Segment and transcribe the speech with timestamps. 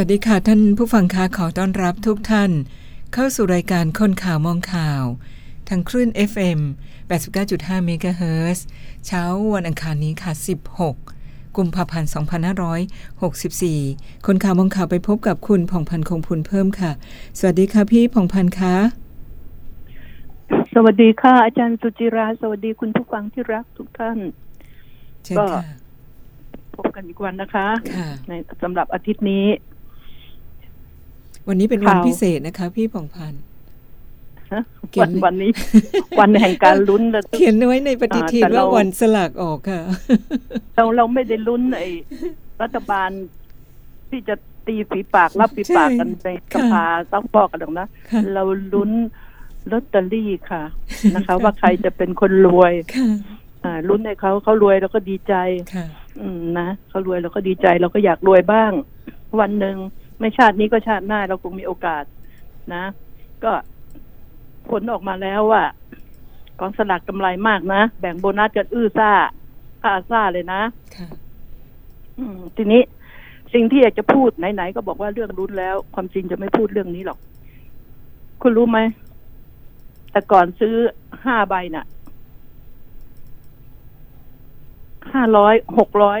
[0.00, 2.50] วัสดีค่ะท่านผู้ฟังคะขอต้อนรับทุกท่าน
[3.12, 5.02] เข้าสู่รายการคนข่าวมองข่าว
[5.68, 6.60] ทางคลื่น FM
[7.22, 8.66] 89.5เมกะเฮิรตซ์
[9.06, 9.22] เช้า
[9.54, 10.32] วันอังคารนี้ค่ะ
[10.94, 12.10] 16 กุมภาพันธ์
[12.96, 16.92] 2564 คนข่าวมองข่าวไปพบกับคุณผ่องพันธ์คงพุนเพิ่มค่ะ
[17.38, 18.76] สวัสดีค่ะพี่ผ่องพันธ์คะ
[20.74, 24.18] สวัสดีค่ะ อาจารย์สุจิรา สวัสดีคุณผู้ฟังที่รักทุกท่าน
[25.24, 25.62] เชิญค่ะ
[26.76, 27.66] พบกันอีกวันนะคะ
[27.96, 28.32] ค่ะใน
[28.62, 29.46] สำหรับอาทิตย์นี้
[31.48, 33.42] วันนี้เป็นวันข่าวพิเศษนะคะ พี่ผ่องพันธ์
[34.52, 35.50] ฮะเขียวันนวันนี้
[36.20, 39.80] วันแห่งการลุ้นระทึกเขียนไว้ในปฏิทินอ่าแต่ว่าเราวันสลากออกค่ะ
[40.74, 41.88] เราเราไม่ได้ลุ้นไอ้
[42.62, 43.10] รัฐบาล
[44.10, 44.34] ที่จะ
[44.66, 48.42] ตีฝีปากรับฝีปากกันในสภาต้องบอกกันหรอกนะค่ะเรา
[48.74, 48.90] ลุ้น
[49.70, 50.62] ลอตเตอรี่ค่ะ
[51.14, 53.08] นะคะ ว่าใครจะเป็นคนรวยค่ะ
[53.64, 55.34] อ่าลุ้นให้เขาเขารวยเราก็ดีใจ
[55.74, 55.86] ค่ะ
[56.20, 58.72] อืมนะเขารวยเราก็ดีใจเราก็อยากรวยบ้าง
[59.40, 59.76] วันหนึ่ง
[60.24, 62.04] ไม่ชาตินี้ก็ชาติหน้าเราคงมีโอกาส
[62.74, 62.84] นะ
[63.44, 63.52] ก็
[64.68, 65.64] ผลออกมาแล้วว่า
[66.60, 69.10] กองสลากกำไรมากนะ แบ่งโบนัสกันอื้อซ่า
[69.84, 70.60] อ้าซ่าเลยนะ
[70.96, 71.08] ค่ะ
[72.18, 72.82] อืมทีนี้
[73.54, 77.18] สิ่งที่อยากจะพูดไหนๆก็บอกว่าเรื่องรุ้นแล้ว ความจริงจะไม่พูดเรื่องนี้หรอก
[78.42, 78.78] คุณรู้ไหม
[80.10, 80.74] แต่ก่อนซื้อ
[81.24, 81.86] ห้าใบน่ะ
[85.12, 86.20] ห้าร้อยหกร้อย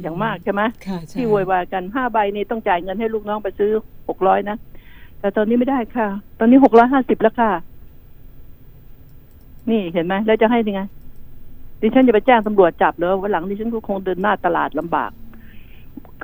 [0.00, 3.70] อย่างมากใช่ไหมค่ะใช่ที่โวยวายกันห้าใบนี้ต้องจ่ายเงินให้ลูกน้องไปซื้อ
[4.08, 4.56] หกร้อยนะ
[5.20, 6.08] แต่ตอนนี้ไม่ได้ค่ะ
[6.38, 7.50] ตอนนี้หกร้อยห้าสิบแล้วค่ะ
[9.70, 10.82] นี่เห็นไหมแล้วจะให้ยังไง
[11.80, 15.10] ดิฉันจะไปแจ้งตำรวจจับเลยวันหลังดิฉันก็คงเดินหน้าตลาดลำบาก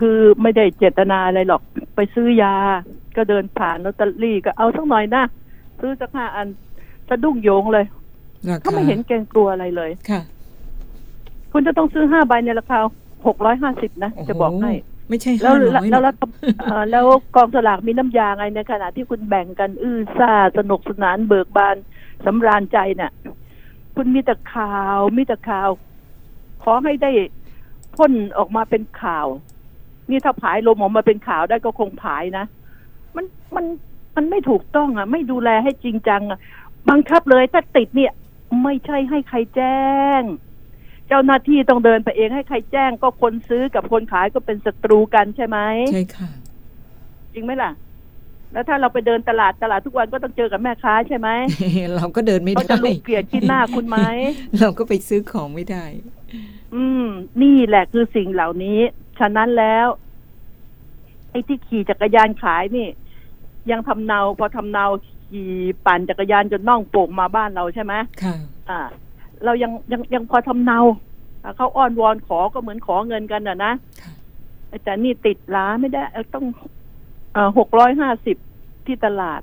[0.00, 1.62] คือไม่ได้เจตนาอะไรหรอก
[1.96, 2.54] ไปซื้อยา
[3.16, 5.24] ก็เดินผ่านลอตเตอรี่ก็เอาสักหน่อยนะ
[5.80, 6.46] ซื้อสักห้าอัน
[7.08, 7.84] สะดุ้งโยงเลย
[8.48, 10.20] ราก็คาไม่เห็นเกรงกลัวอะไรเลยค่ะ
[11.52, 12.78] คุณจะต้องซื้อห้าใบในราคา
[13.26, 14.72] หกร้อยห้าสิบนะโโหจะบอกให้
[15.08, 16.24] ไม่ใช่แล้ห้าวร้อยแล้วหรรัอกฐ
[16.60, 17.04] เอ่อแล้ว
[17.36, 21.76] กองสลากมีน้ำยาไงในขณะที่คุณแบ่งกันอื้อซ่าสนุกสนานเบิกบาน
[22.24, 23.10] สำราญใจเนี่ย
[23.96, 25.68] คุณมีแต่ข่าวมีแต่ข่าว
[26.62, 27.10] ขอให้ได้
[27.96, 29.26] พ่นออกมาเป็นข่าว
[30.10, 32.44] นี่ถ้าผายลมออกมาเป็นข่าวได้ก็คงผายนะ
[33.16, 33.24] มัน
[33.56, 33.64] มัน
[34.16, 36.38] มันไม่ถูกต้องอะ ไม่ดูแลให้จริงจังอะ
[36.90, 38.12] บังคับเลยถ้าติดเนี่ย
[38.62, 39.84] ไม่ใช่ให้ใครแจ้
[40.20, 40.22] ง
[41.08, 45.58] เจ้าหน้าที่ต้องเดินไปเองให้ใครแจ้งก็คนซื้อกับคนขายก็เป็นศัตรูกันใช่ไหม
[45.92, 46.30] ใช่ค่ะ
[47.34, 47.72] จริงไหมล่ะ
[48.52, 51.28] แล้วถ้าเราไปเดินตลาดตลาดทุกวันก็ต้องเจอกับแม่ค้าใช่ไหม
[51.96, 53.98] เราก็เดินไม่เขาได้จะลุกเกลียดที่หน้าคุณไหม
[54.60, 55.84] เราก็ไปซื้อของไม่ได้
[56.74, 57.06] อืม
[57.42, 58.78] นี่แหละคือสิ่งเหล่านี้
[59.18, 59.86] ฉะนั้นแล้ว
[61.30, 62.88] ไอ้ที่ขี่จักรยานขายนี่
[63.70, 64.86] ยังทำเนาพอทำเนา
[65.30, 65.52] ขี่
[65.86, 67.92] ปั่นจักรยานจนน่องโป่งมาบ้านเราใช่ไหม
[68.22, 68.34] ค่ะ
[68.70, 68.80] อ่า
[69.44, 70.78] เรายังยังยังพอทำเนา
[71.56, 73.72] เขาอ้อนวอนขอก็เหมือนขอเงินกันอะนะ
[74.84, 76.02] แต่นี่ติดล้าไม่ได้
[76.34, 76.44] ต้อง
[77.58, 78.36] หกร้อยห้าสิบ
[78.86, 79.40] ที่ตลาด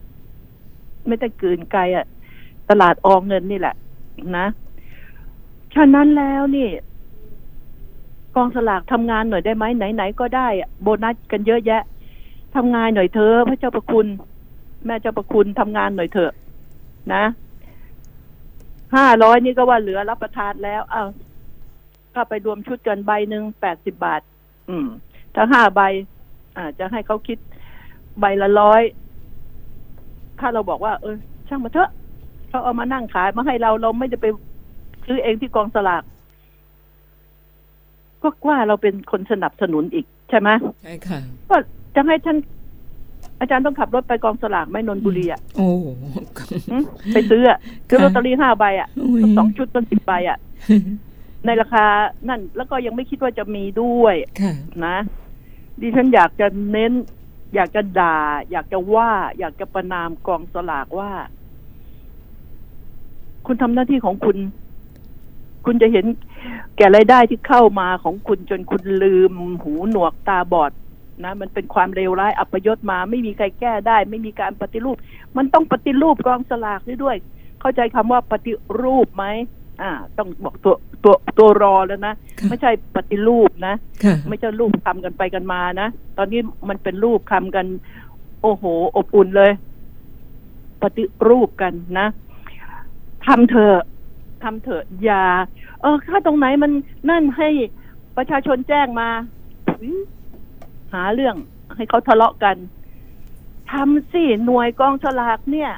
[1.07, 2.05] ไม่ได้เกินไกลอะ
[2.69, 3.75] ตลาดอองเงินนี่แหละ
[4.37, 4.47] นะ
[5.75, 6.69] ฉะนั้นแล้วนี่
[8.35, 11.83] กองสลากทำงานหน่อยได้ไหมไหนๆก็ได้อะโบนัสกันเยอะแยะ
[12.55, 14.07] ทำงานหน่อยเถอะพระเจ้าประคุณ
[14.85, 16.31] แม่เจ้าประคุณทำงานหน่อยเถอะ
[17.13, 17.23] นะ
[18.95, 21.09] ห้าร้อยนี่ก็ว่าเหลือรับประทานแล้วอ้าว
[22.13, 24.21] ก็ไปรวมชุดกันใบหนึ่งแปดสิบบาท
[24.69, 24.87] อืม
[25.35, 25.81] ถ้าห้าใบ
[26.57, 27.37] อ่า จะให้เขาคิด
[28.19, 28.81] ใบละร้อย
[30.39, 31.89] ถ้าเราบอกว่า เออ ช่างมาเถอะ
[32.49, 34.27] เขาเอามานั่งขายมาให้เราเราไม่ได้ไป
[35.07, 36.03] ซื้อเองที่กองสลาก
[38.21, 40.49] ก็ว่าเราเป็นคนสนับสนุนอีกใช่ไหม
[40.83, 41.19] ใช่ค่ะ
[41.49, 41.57] ก็
[41.95, 42.37] จะให้ท่าน
[43.41, 45.85] อาจารย์ต้องขับรถไปกองสลากไหม่นนทบุรีอะโอ้โห
[46.71, 46.77] หึ
[47.13, 47.57] ไปซื้ออะ
[47.87, 50.37] ซื้อลอตเตอรี่ห้าใบอะโอ้ยสองชุดต้นสิบใบอะ
[51.45, 51.85] ในราคา
[52.27, 54.53] นั่นแล้วก็ยังไม่คิดว่าจะมีด้วยค่ะ
[54.85, 54.97] นะ
[55.81, 56.93] ดิฉันอยากจะเน้น
[57.55, 58.17] อยากจะด่า
[58.51, 61.11] อยากจะว่า อยากจะประนามกองสลากว่า
[63.45, 64.37] คุณทำหน้าที่ของคุณ
[65.65, 66.05] คุณจะเห็น
[66.77, 70.71] แก่รายได้ที่เข้ามาของคุณจนคุณลืม หูหนวกตาบอด
[71.25, 74.97] นะมันเป็นความเลวร้ายอัปยศมา ไม่มีใครแก้ได้ ไม่มีการปฏิรูป
[75.37, 77.17] มันต้องปฏิรูปกองสลากนี้ด้วย
[77.61, 79.25] เข้าใจคำว่าปฏิรูปไหม
[79.81, 85.87] อ่า ต้องบอกตัวตัวตัวรอแล้วนะค่ะไม่ใช่ปฏิรูปนะค่ะไม่ใช่รูปคำกันไปกันมานะ
[86.17, 87.65] ตอนนี้มันเป็นรูปคำกัน
[88.41, 88.63] โอ้โห
[88.97, 89.51] อบอุ่นเลย
[90.81, 92.07] ปฏิรูปกันนะ
[93.25, 93.81] ทำเถอะ
[94.43, 95.23] ทำเถอะอย่า
[95.81, 96.71] เออถ้าตรงไหนมัน
[97.09, 97.49] นั่นให้
[98.17, 99.09] ประชาชนแจ้งมา
[99.81, 99.95] อุ๊ย
[100.93, 101.35] หาเรื่อง
[101.75, 102.55] ให้เขาทะเลาะกัน
[103.71, 105.71] ทำสิหน่วยกองฉลากเนี่ย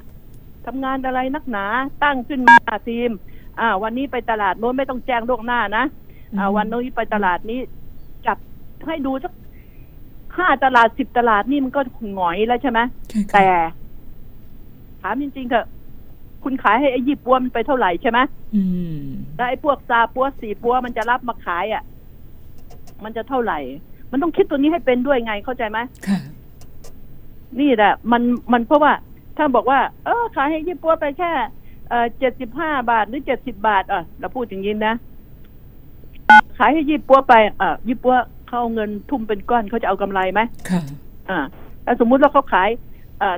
[0.66, 1.66] ทำงานอะไรนักหนา
[2.04, 2.58] ตั้งขึ้นมา
[2.88, 3.12] ทีม
[3.60, 5.86] อ่า วันนี้ไปตลาดโน้นไม่ต้องแจ้งล่วงหน้านะ
[6.38, 7.60] อ่า วันนี้ไปตลาดนี้
[8.26, 8.38] จับ
[8.88, 9.34] ให้ดูสัก
[10.38, 11.82] ห้าตลาดสิบตลาดนี่มันก็
[12.16, 12.80] หงอยแล้วใช่ไหม
[13.10, 13.50] ใช่ค่ะแต่
[15.02, 15.68] ถามจริงๆเถอะ
[16.44, 18.20] คุณขายให้ไอ้ยี่ปัวมันไปเท่าไหร่ใช่ไหม
[18.56, 18.62] อื
[18.98, 19.00] ม
[19.36, 21.84] แล้วไอ้พวกซาปัวสีปัวมันจะรับมาขายอะ
[23.04, 23.60] มันจะเท่าไหร่
[24.14, 26.20] มันต้องคิดตัวนี้ให้เป็นด้วยไงเข้าใจไหมค่ะ
[27.60, 28.22] นี่แหละมัน
[28.54, 28.94] มันเพราะว่า
[29.38, 31.32] ถ้าบอกว่า เออขายให้ยี่ปัวไปแค่
[31.90, 34.96] เออเจ็ดสิบห้าบาทหรือเจ็ดสิบาทอะเราพูดอย่างนี้นะ
[36.58, 38.16] ขายให้ยี่ปัวไปอะยี่ปัว
[38.48, 40.82] เขาเอาเงินทุ่มเป็นก้อนเขาจะเอากำไรไหมค่ะ
[41.30, 41.40] อ่า
[41.84, 42.70] แต่สมมุติว่าเขาขาย
[43.20, 43.38] เอ่อ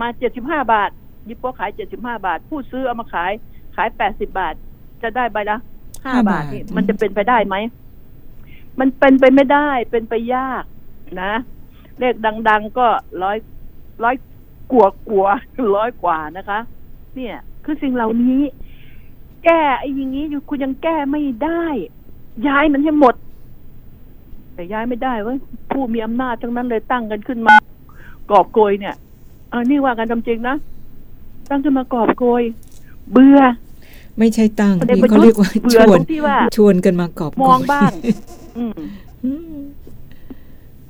[0.00, 0.90] มาเจ็ดสิบห้าบาท
[1.28, 3.32] ยิปโป้ขายเจ็ดสิบห้าบาท ผู้ซื้อเอามาขาย
[3.76, 4.54] ขายแปดสิบาท
[5.02, 5.58] จะได้ใบละ
[6.04, 7.56] ห้าห้าบาบาททนี่อืมมันจะเป็นไปได้ไหม
[8.80, 10.64] มันเป็นไปไม่ได้เป็นไปยาก
[11.22, 11.32] นะ
[11.98, 12.14] เลข
[12.48, 12.86] ดัง ๆ ก็
[13.22, 13.38] ร้อย
[14.04, 14.16] ร้อย
[14.72, 15.30] กว่ากว่า
[15.76, 16.58] ร้อยกว่านะคะ
[17.16, 18.42] เนี่ย คือสิ่งเหล่านี้
[19.44, 21.64] แก้ไอ้อย่างนี้อยู่คุณยังแก้ไม่ได้
[22.48, 23.14] ย้ายมันให้หมด
[24.54, 25.38] แต่ย้ายไม่ได้เว้ย
[25.70, 27.54] ผู้มีอำนาจทั้งนั้นเลยตั้งกันขึ้นมา
[28.30, 28.94] กอบโกยเนี่ย
[29.50, 30.56] เออนี่ว่ากันทำจริงนะ
[31.50, 32.42] ตั้งขึ้นมากอบโกย
[33.12, 33.40] เบื่อ
[34.18, 37.90] ไม่ใช่ตั้งพลเอกนี่ประเขายุทธ์เรียกว่าเบื่ชอวตนรงที่ว่าชวนกันมากอบโกยมองบ้าง
[38.58, 38.72] อืม
[39.24, 39.56] อืม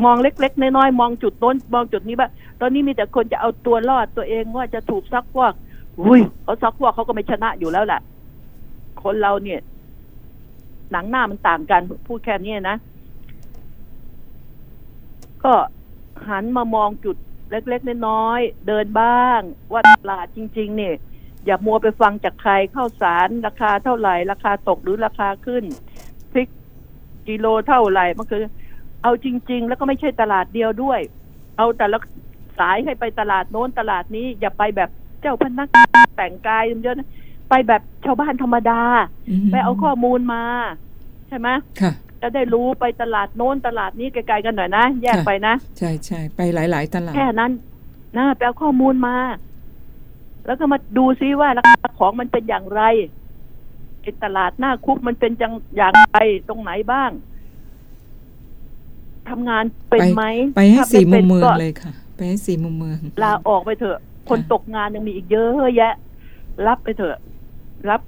[0.05, 2.31] มองเล็ก ๆ น้อยๆมองจุดโน้นมองจุดนี้บ้าง
[2.61, 5.53] ตอนนี้มีแต่คนจะเอาตัวรอดตัวเองว่าจะถูกซักพวก
[6.01, 8.01] อุ้ยเขาซักพวกเขาก็ไม่ชนะอยู่แล้วแหละ
[9.03, 9.61] คนเราเนี่ย
[10.93, 12.77] หนังหน้ามันต่างกัน พูดแค่นี้นะ
[15.45, 15.55] ก็
[16.29, 17.17] หันมามองจุด
[17.51, 19.41] เล็ก ๆ น้อยๆเดินบ้าง
[19.73, 20.95] ว่าตลาดจริง ๆ เนี่ย
[21.47, 25.65] อย่ามัวไปฟังจากใครข้าวสารราคาเท่าไหร่ ราคาตกหรือราคาขึ้น
[26.33, 26.49] พริก
[27.29, 28.43] กิโลเท่าไหร่มันคือ
[29.03, 31.01] เอาจริง ๆ แล้วก็ไม่ใช่ตลาดเดียวด้วย
[31.59, 31.99] เอาแต่ละ
[32.59, 34.91] สายให้ไปตลาดโน้นตลาดนี้ อย่าไปแบบ
[35.21, 37.09] เจ้าพนักงานแต่งกายเยอะนะ
[37.51, 38.81] ไปแบบชาวบ้านธรรมดา
[39.47, 40.43] มไปเอาข้อมูลมา
[41.29, 41.49] ใช่ไหม
[41.81, 41.93] ค่ะ
[42.23, 47.53] จะได้รู้ไปตลาดโน้นตลาดนี้ไกลๆกันหน่อยนะ แยกค่ะไปนะ ใช่ใช่ไปหลาย ๆ ตลาด แค่นั้น
[48.17, 49.17] นะไปเอาข้อมูลมา
[50.47, 52.83] แล้วก็มาดูซิว่าราคาของมันเป็นอย่างไร
[54.03, 56.19] ไอ้ตลาดหน้าคุกมันเป็นจังอย่างไร
[56.49, 57.11] ตรงไหนบ้าง
[59.29, 60.25] ทำงานเป็นไหม
[60.57, 63.99] ไปให้ถ้าสี่มุป็มนเมืองก็เลยค่ะ ไปให้สี่มุมเมืองลาออกไปเถอะ
[64.29, 65.95] คนค่ะตกงานยังมีอีกเยอะแยะ
[66.67, 67.17] รับไปเถอะ
[67.91, 68.01] รับ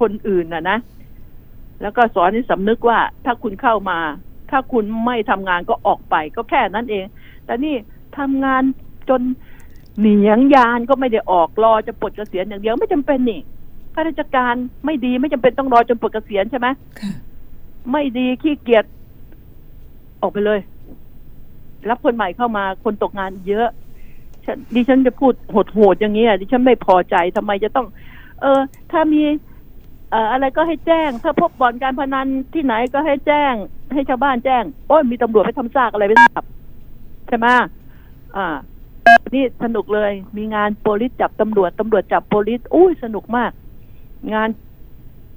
[0.00, 0.78] คนอื่นน่ะนะ
[1.82, 3.98] แล้วก็สอนให้สำนึกว่า ถ้าคุณเข้ามา
[4.50, 7.04] ถ้าคุณไม่ทำงานก็ออกไปก็แค่นั้นเอง
[7.44, 7.74] แต่นี่
[8.18, 8.62] ทำงาน
[9.08, 9.20] จน
[9.98, 13.40] เหนียงยานก็ไม่ได้ออกรอจะปลดเกษียณอย่างเดียวไม่จำเป็นนี่
[13.94, 14.54] ข้าราชการ
[14.84, 16.68] ไม่ดีไม่จำเป็นต้องรอจนปลดเกษียณใช่ไหม
[17.92, 18.84] ไม่ดีขี้เกียจ
[20.22, 20.60] ออกไปเลย
[21.90, 23.68] รับคนใหม่เข้ามาคนตกงานเยอะ
[24.44, 25.34] ฉันดิฉันจะพูด
[25.74, 27.86] โหดๆอย่างนี้อะดิฉันไม่พอใจทำไมจะต้อง
[28.40, 28.60] เออ
[28.92, 29.22] ถ้ามี
[30.10, 33.52] เอ่ออะไรก็ให้แจ้ง ถ้าพบบ่อนการพนันที่ไหนก็ให้แจ้ง
[33.94, 36.42] ให้ชาวบ้านแจ้ง โอ้ยมีตำรวจไปทำซากอะไรไม่ทราบ
[37.28, 37.46] ใช่ไหม
[38.36, 38.46] อ่า
[39.34, 43.52] นี่สนุกเลย มีงานโปลิสจับตำรวจตำรวจจับโปลิสอุ้ยสนุกมาก
[44.34, 44.48] งาน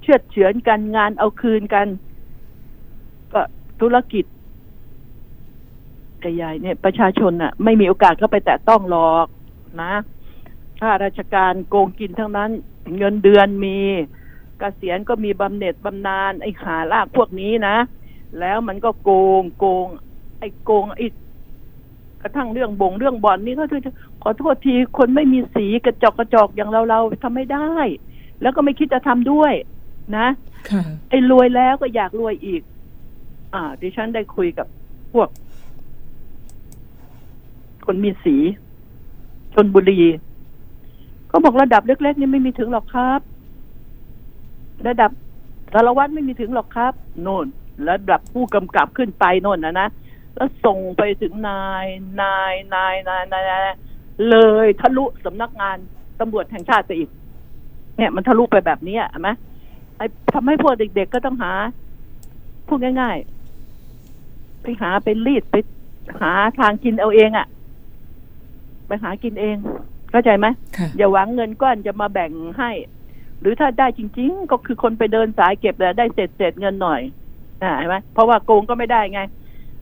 [0.02, 1.86] เชือดเฉือนกันงานเอาคืนกัน
[3.32, 3.42] ก็
[3.80, 4.24] ธุรกิจ
[6.20, 9.26] ใหญ่ๆเนี่ยประชาชนน่ะไม่มีโอกาสเข้าไปแตะต้องหรอก
[9.82, 9.92] นะ
[10.80, 12.50] ข้าราชการโกงกินทั้งนั้น
[12.98, 14.04] เงินเดือนมีก
[14.58, 17.76] เกษียณก็มีบำเหน็จบำนาญไอ้หาลากพวกนี้นะ
[18.40, 19.10] แล้วมันก็โก
[19.40, 19.86] งโกง
[20.38, 21.06] ไอ้โกงไอ้
[22.22, 23.80] กระทั่งเรื่องบงเรื่องบอลนี่ก็คือ
[24.22, 27.70] ขอโทษทีคนไม่มีสีกระจอกกระจอกอย่างเราเราทำไม่ได้
[28.42, 29.52] แล้วก็ไม่คิดจะทำด้วย
[30.16, 30.26] นะ
[30.70, 32.62] ค่ะไอ้รวยแล้วก็อยากรวยอีก
[33.54, 34.66] อ่า ดิฉันได้คุยกับ
[35.12, 35.28] พวก
[37.86, 38.36] คนมีสี
[39.54, 40.00] ชนบุรี
[41.28, 43.20] เขาบอกระดับเล็กๆนี่ไม่มีถึงหรอกครับ
[44.88, 45.10] ระดับ
[45.74, 47.46] สารวัตรไม่มีถึงหรอกครับ โน่น
[47.90, 49.88] ระดับผู้กำกับขึ้นไปโน่นนะนะ
[50.36, 51.86] แล้วส่งไปถึงนาย
[52.22, 53.60] นายนายนายนายนาย
[54.30, 55.76] เลยทะลุสำนักงาน
[56.20, 57.10] ตำรวจแห่งชาติไปอีก
[57.96, 59.30] เนี่ย มันทะลุไปแบบนี้อะเห็นไหม
[59.96, 61.52] ไอ้ทำให้พวกเด็กๆก็ต้องหา
[62.68, 65.56] พูดง่ายๆ ไปหาไปรีดไป
[66.20, 67.46] หาทางกินเอาเองอะ่ะ
[68.86, 69.56] ไปหากินเอง
[70.10, 72.70] เข้าใจไหมค่ะอย่าหวังเงินก้อนจะมาแบ่งให้
[73.40, 77.00] หรือถ้าได้จริง ๆ ก็คือคนไปเดินสายเก็บแล้วได้เศษเศษๆเงินหน่อย
[77.62, 79.20] อ่าเห็นไหมเพราะว่าโกงก็ไม่ได้ไง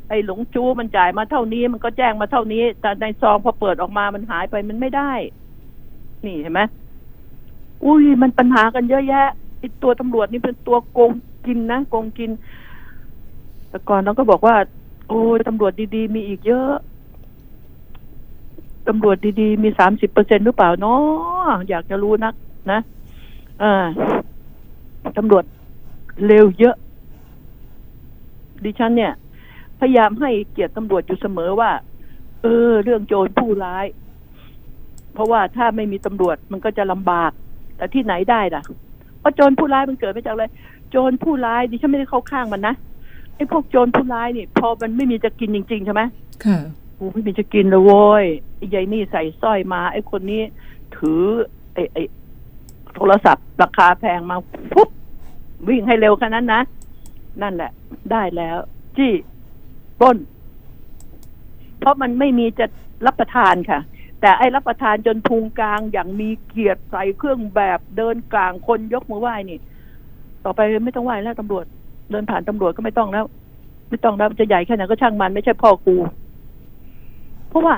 [0.08, 5.12] ไอ้หลงจู้มันจ่ายมาเท่านี้ มันก็แจ้งมาเท่านี้ แต่ในซองพอเปิดออกมามันหายไปมันไม่ได้
[6.24, 6.60] นี่เห็นไหม
[7.84, 11.12] อุ้ยมันปัญหากันเยอะแยะไอ้ตัวตำรวจนี่เป็นตัวโกง
[11.46, 12.30] กินนะโกงกิน
[13.68, 14.56] แต่ก่อนเราก็บอกว่า
[15.08, 16.72] โอ้ยตำรวจดีๆ มีอีกเยอะ
[18.88, 22.34] ตำรวจดีๆ มีสามสิบเปอร์เซ็นหรือเปล่าเนาะอยากจะรู้นัก
[22.70, 22.78] นะ
[23.62, 23.84] อ่า
[25.16, 25.44] ตำรวจ
[26.26, 26.76] เร็วเยอะ
[28.64, 29.12] ดิฉันเนี่ย
[29.86, 31.70] ยายามให้เกียรติตำรวจอยู่เสมอว่า
[32.42, 33.86] เออ เรื่องโจรผู้ร้าย
[35.14, 37.30] เพราะว่าถ้าไม่มีตำรวจมันก็จะลำบาก
[37.76, 38.62] แต่ที่ไหนได้ล่ะ
[39.18, 40.46] เพราะโจรผู้ร้ายมันเกิดมาจากอะไร
[40.90, 42.74] โจรผู้ร้ายดิฉันไม่ได้เข้าข้างมันนะ
[43.36, 46.02] ไอ้พวกโจรผู้ร้ายนี่พอมันไม่มีจะกินจริงๆใช่ไหม
[46.44, 46.58] ค่ะ
[46.96, 48.24] โอ้ไม่มีจะกินเลยโว้ย
[48.56, 50.42] ไอ้ยายนี่ใส่สร้อยมา ไอ้คนนี้
[50.96, 51.22] ถือ
[51.74, 52.02] ไอ้ไอ้
[52.94, 54.36] โทรศัพท์ราคาแพงมา
[54.72, 54.88] ปุ๊บ
[55.68, 56.62] วิ่งให้เร็วขนาดนั้นนะ
[57.42, 57.70] นั่นแหละ
[58.12, 58.58] ได้แล้ว
[58.96, 59.12] จี้
[60.00, 60.18] ปล้น
[61.78, 62.66] เพราะมันไม่มีจะ
[63.06, 63.80] รับประทานค่ะ
[64.20, 69.58] แต่ไอ้รับประทานจนพุงกลางอย่างมีเกียรติใส่เครื่องแบบเดินกลางคนยกมือไหว้นี่
[70.44, 71.64] ต่อไปไม่ต้องไหว้แล้วตำรวจ
[72.10, 73.26] เดินผ่านตำรวจก็ไม่ต้องแล้ว
[73.90, 75.96] ไม่ต้องแล้วจะใหญ่แค่ไหนก็ช่างมันไม่ใช่พ่อกู
[77.48, 77.74] เพราะว่า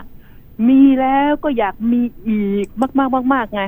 [0.69, 3.63] มีแล้วก็อยากมีอีกมากมากมากมากๆไง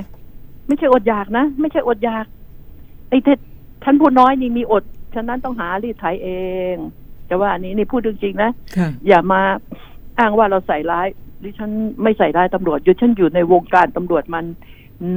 [0.67, 2.25] ไม่ใช่อดอยากนะ ไม่ใช่อดอยาก
[3.09, 3.27] ไอ้ท
[3.83, 4.83] ท่านผู้น้อยนี่มีอด
[5.15, 6.29] ฉะนั้นต้องหารีดไถเอ
[6.73, 6.75] ง
[7.29, 9.41] แต่ว่าอันนี้นี่พูดจริงๆนะค่ะอย่ามา
[10.19, 11.07] อ้างว่าเราใส่ร้าย
[11.43, 11.71] ดิฉัน
[12.03, 14.45] ไม่ใส่ร้ายตำรวจอยู่ฉันอยู่ในวงการตำรวจมัน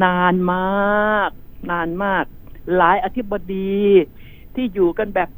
[0.05, 1.31] นานมาก
[1.71, 2.25] นานมาก
[2.77, 3.77] หลายอธิบดี
[4.55, 5.29] ที่อยู่กันแบบ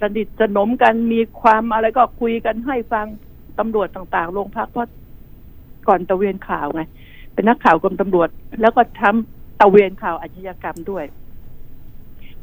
[0.00, 3.06] สนิทสนมกันมีความอะไรก็คุยกันให้ฟัง
[3.58, 4.88] ตำรวจต่างๆโรงพักเพราะ
[5.88, 6.82] ก่อนตะเวนข่าวไง
[7.34, 8.28] เป็นนักข่าวกรมตำรวจ
[8.60, 11.04] แล้วก็ทำตะเวนข่าวอาชญากรรมด้วย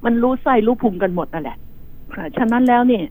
[0.05, 1.57] มันรู้ไส้รู้พุงกันหมดนั่นแหละ
[2.15, 3.03] ค่ะฉะนั้นแล้วเนี่ย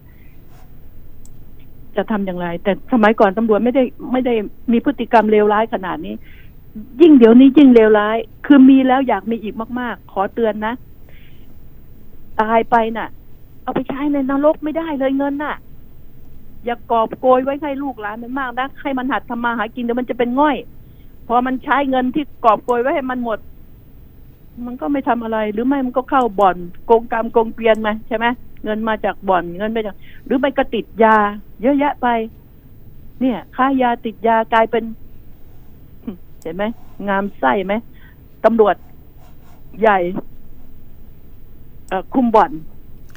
[1.96, 4.34] จะทำอย่างไร แต่สมัยก่อนตำรวจไม่ได้ไม่ได้
[4.72, 6.14] มีพฤติกรรมเลวร้ายขนาดนี้
[7.00, 10.74] ยิ่งเดี๋ยวนี้ยิ่งเลวร้าย คือมีแล้วอยากมีอีกมาก ๆ ขอเตือนนะ
[12.40, 13.08] ตายไปน่ะ
[13.62, 15.56] เอาไปใช้ในนรกไม่ได้เลยเงินน่ะ
[16.64, 20.56] อย่ากอบโกยไว้ให้ลูกหลานมันมากนะให้มันหัดทำมาหากินเดี๋ยวมันจะเป็นง่อย
[21.28, 23.38] พอมันใช้เงินที่กอบโกยไว้ให้มันหมด
[24.66, 28.26] มันก็ไม่ทำอะไร หรือไม่มันก็เข้าบ่อนโกงกรรมโกงเกลียนมาใช่ไหม
[28.64, 31.16] เงินมาจากบ่อนเงินมาจากหรือไม่ก็ติดยา
[31.62, 32.08] เยอะแยะไป
[33.20, 34.84] เนี่ยค่ายาติดยากลายเป็น
[36.42, 36.64] เห็นไหม
[37.08, 37.74] งามไส้ไหม
[38.44, 38.76] ตำรวจ
[39.80, 39.98] ใหญ่
[41.88, 42.52] เอ่อคุมบ่อน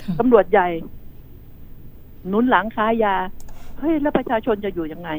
[0.01, 0.67] ค่ะตำรวจใหญ่
[2.27, 3.15] หนุนหลังค้ายา
[3.79, 5.09] เฮ้ยแล้วประชาชนจะอยู่ยังไง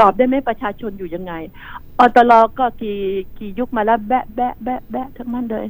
[0.00, 1.32] ตอบได้ไหมประชาชนอยู่ยังไง
[1.98, 2.98] อตลก็กี่
[3.38, 5.66] กี่ยุคมาแล้วแบะแบะแบะแบะทั้งนั้นเลย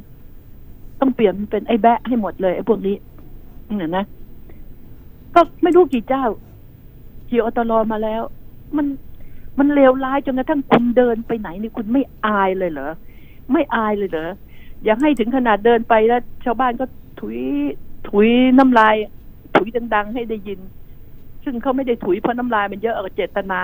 [1.01, 2.97] ต้องเปลี่ยนเป็นไอ้แบะให้หมดเลยไอ้พวกนี้
[3.79, 4.05] เนี่ยนะ
[5.35, 6.25] ก็ไม่รู้กี่เจ้า
[7.31, 8.23] กี่อตลมาแล้ว
[8.77, 8.87] มัน
[9.59, 12.91] มันเลวร้ายจนกระทั่งคุณเดินไปไหนนี่คุณไม่อายเลยเหรอ
[13.53, 14.31] ไม่อายเลยเหรอ
[14.85, 16.85] อยากให้ถึงขนาดเดินไปแล้ว ชาวบ้านก็
[17.21, 17.39] ถุย
[18.09, 18.95] ถุยน้ำลาย
[19.57, 20.61] ถุยดังๆให้ได้ยิน
[21.45, 23.61] ซึ่งเขาไม่ได้ถุยเพราะน้ำลายมันเยอะเอาเจตนา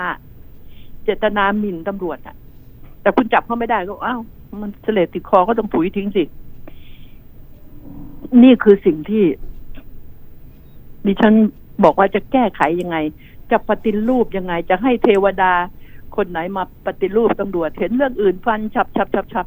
[1.04, 2.36] เจตนาหมิ่นตำรวจอะ
[3.02, 4.20] แต่คุณจับเขาไม่ได้ก็อ้าว
[4.62, 6.24] มันเสลดติดคอก็ต้องถุยทิ้งสิ
[8.42, 9.24] นี่คือสิ่งที่
[11.06, 11.34] ดิฉัน
[11.84, 12.96] บอกว่าจะแก้ไขยังไง
[13.50, 15.52] จะปฏิรูปยังไง จะให้เทวดา
[16.16, 19.46] คนไหนมาปฏิรูปตำรวจ เห็นเรื่องอื่นฟันฉับฉับฉับฉับ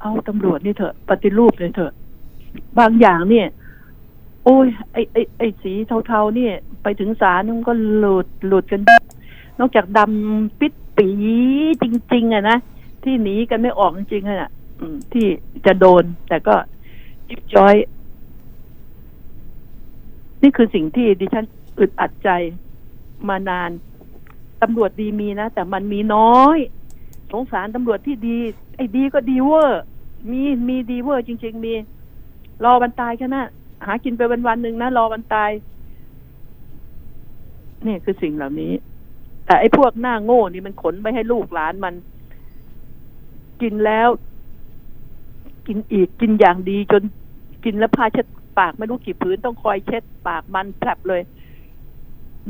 [0.00, 1.92] เอาตำรวจนี่เถอะ ปฏิรูปเลยเถอะ
[2.78, 3.48] บางอย่างเนี่ย
[4.44, 5.72] โอ้ยไอไอไอสี
[6.06, 8.80] เทาๆเนี่ยไปถึงศาลมันก็หลุดหลุดกัน
[9.58, 11.08] นอกจากดำปิดปี
[11.82, 12.58] จริง ๆอะนะ
[13.04, 14.50] ที่หนีกันไม่ออกจริงๆอะนะ
[15.12, 15.26] ที่
[15.66, 16.54] จะโดน แต่ก็
[17.28, 17.74] จิบจอย
[20.42, 21.44] นี่คือสิ่งที่ดิฉัน
[21.78, 22.30] อึดอัดใจ
[23.28, 23.70] มานาน
[24.62, 26.58] ตำรวจดีมีนะ แต่มันมีน้อย
[27.32, 28.38] สงสารตำรวจที่ดี
[28.76, 29.82] ไอ้ดีก็ดีเวอร์
[30.30, 31.74] มีมีดีเวอร์จริง ๆ มี
[32.64, 33.46] รอวันตายแค่นั้น
[33.86, 35.50] หากินไปวันวันหนึ่งนะ รอวันตาย
[37.86, 38.72] นี่คือสิ่งเหล่านี้
[39.46, 41.94] แต่ไอ้พวกหน้าโง่นี่มันขนไปให้ลูกหลานมัน
[43.62, 44.08] กินแล้ว
[45.66, 47.02] กินอีกกินอย่างดีจน
[47.64, 48.26] กินแล้วผ้าเช็ด
[48.58, 51.22] ปากไม่รู้กี่ผืนต้องคอยเช็ด ปากมันแผลบเลย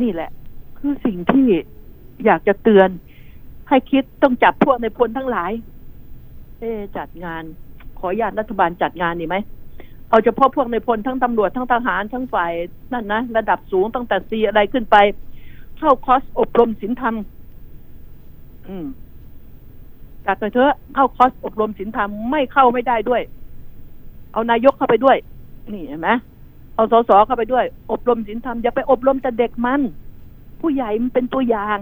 [0.00, 0.30] นี่แหละ
[0.78, 1.46] คือสิ่งที่
[2.24, 2.88] อยากจะเตือน
[3.68, 5.52] ให้คิดต้องจับพวกในพลทั้งหลาย
[6.58, 6.64] เอ
[6.96, 7.42] จัดงาน
[7.98, 9.36] ขออนุญาตรัฐบาลจัดงานดีไหม
[10.08, 12.52] เอาเฉพาะพวกในพลทั้งตำรวจทั้งทหารทั้งฝ่าย
[12.92, 14.96] นั่นนะระดับสูงตั้งแต่ซีอะไรขึ้นไป
[15.78, 17.14] เข้าคอร์สอบรมศีลธรรม
[18.68, 18.86] อืม
[20.26, 23.22] จัดไปเถอะเข้าคอร์สอบรมศีลธรรมไม่เข้าไม่ได้ด้วย
[24.32, 25.16] เอานายกเข้าไปด้วย
[25.70, 26.10] นี่เห็นไหม
[26.74, 29.80] เอาสสเข้าไปด้วย อบรมศีลธรรมอย่าไปอบรมแต่เด็กมัน
[30.60, 31.78] ผู้ใหญ่มันเป็นตัวอย่าง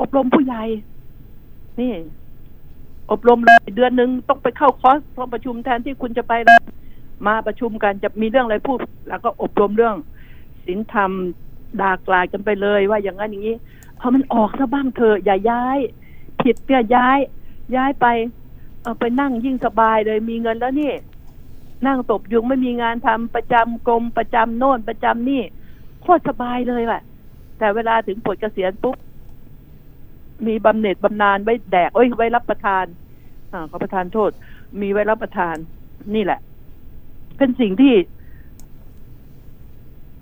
[0.00, 0.62] อบรมผู้ใหญ่
[1.80, 1.92] นี่
[3.10, 6.32] อบรมเลยเดือนหนึ่งต้องไปเข้าคอร์สต้องประชุมแทนที่คุณจะไป
[7.26, 8.78] มาประชุมกันจะมีเรื่องอะไรพูด
[9.08, 9.96] แล้วก็อบรมเรื่อง
[10.64, 11.10] ศีลธรรม
[11.80, 13.56] ด่ากลายกันไปเลยว่าอย่างนั้นอย่างนี้
[13.98, 15.78] เอามันออกซะบ้างเถอะอย่าย้าย
[16.40, 17.18] ผิดเนี่ยย้าย
[17.76, 18.06] ย้ายไป
[18.82, 20.92] เอาไปนั่งยิ่งสบายเลยมีเงินแล้วนี่
[21.86, 25.42] นั่งตบยุงไม่มีงานทำประจำกรมประจำโน่นประจำนี่
[26.02, 27.00] โคตรสบายเลยว่ะ
[27.58, 28.96] แต่เวลาถึงปลดเกษียณปุ๊บ
[30.46, 32.84] มีบำเหน็จบำนาญไว้แดกเอ้ยไว้รับประทาน
[33.52, 34.30] อ่าขอประทานโทษ
[34.80, 35.56] มีไว้รับประทาน
[36.14, 36.40] นี่แหละ
[37.38, 37.94] เป็นสิ่งที่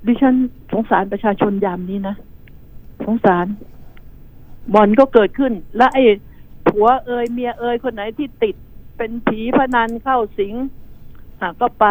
[0.07, 0.35] ดิฉัน
[0.73, 2.15] สงสารประชาชนยามนี้นะ
[3.07, 3.47] สงสาร
[4.75, 6.05] บ่อนก็เกิดขึ้น และไอ้
[6.69, 8.55] ผัวเอยเมียเอยคนไหนที่ติด
[8.97, 10.55] เป็นผีพนันเข้าสิง
[11.41, 11.87] อะก็ไป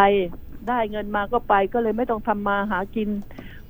[0.67, 3.09] ได้เงินมาก็ไปก็เลยไม่ต้องทำมาหากิน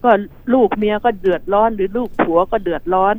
[0.04, 0.10] ก็
[0.54, 3.16] ลูกเมียก็เดือดร้อน หรือลูกผัวก็เดือดร้อน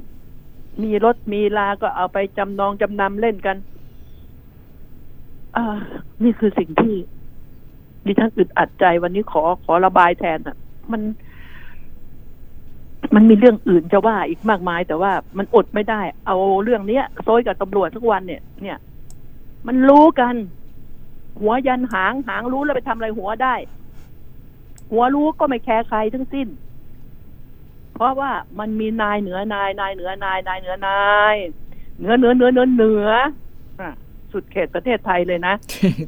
[0.83, 3.57] มีรถมีลาก็เอาไปจำนองจำนำเล่นกัน
[5.57, 5.77] อ่า
[6.23, 6.95] นี่คือสิ่งที่
[8.07, 10.57] ดิฉันอึดอัดใจวันนี้ขอขอระบายแทนอะ
[10.93, 11.03] มัน
[13.15, 18.79] มันมีเรื่องอื่นจะว่าอีกมากมาย แต่ว่ามันอดไม่ได้ เอาเรื่องเนี้ยโซยกับตำรวจทุกวันเนี่ย เนี่ย
[19.67, 20.35] มันรู้กัน
[21.41, 23.55] หัวยันหางหางรู้แล้วไปทำอะไรหัวได้
[24.91, 26.49] หัวรู้ก็ไม่แคร์ใครทั้งสิ้น
[27.95, 31.35] เพราะว่ามันมีนายเหนือนายนายเหนือนายนายเหนือนาย
[31.99, 33.09] เหนือเหนือเหนือเหนือเหนือ
[33.81, 33.93] อะ
[34.33, 35.55] สุดเขตประเทศไทยเลยนะ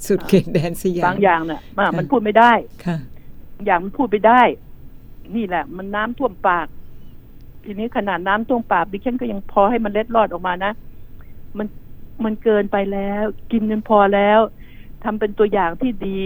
[0.09, 2.53] สุดเขตแดนสยามบางอย่างเนี่ยอะค่ะมันพูดไม่ได้
[2.87, 2.97] ค่ะ
[3.67, 4.43] อย่างมันพูดไปได้
[5.35, 6.67] นี่แหละ มันน้ำท่วมปาก
[7.65, 10.73] ทีนี้ขนาดน้ำท่วมปากดิฉันก็ยังพอให้มันเล็ดรอดออกมานะ
[11.59, 11.67] มัน
[12.25, 14.41] มันเกินไปแล้ว กินเงินพอแล้ว
[15.05, 16.19] ทำเป็นตัวอย่างที่ดี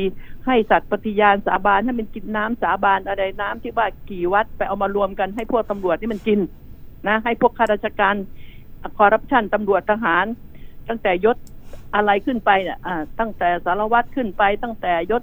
[0.47, 6.41] ให้สัตว์ปฏิญาณสาบานให้มันกินน้ำสาบานอะไรน้ำที่ว่ากี่วัดไปเอามารวมกันให้พวกตำรวจที่มันกิน
[7.09, 8.15] นะให้พวกข้าราชการ
[8.99, 10.27] คอร์รัปชันตำรวจทหาร
[10.89, 11.37] ตั้งแต่ยศ
[11.95, 15.23] อะไรขึ้นไปเนี่ยอ่าตั้งแต่สารวัตรขึ้นไป ตั้งแต่ยศ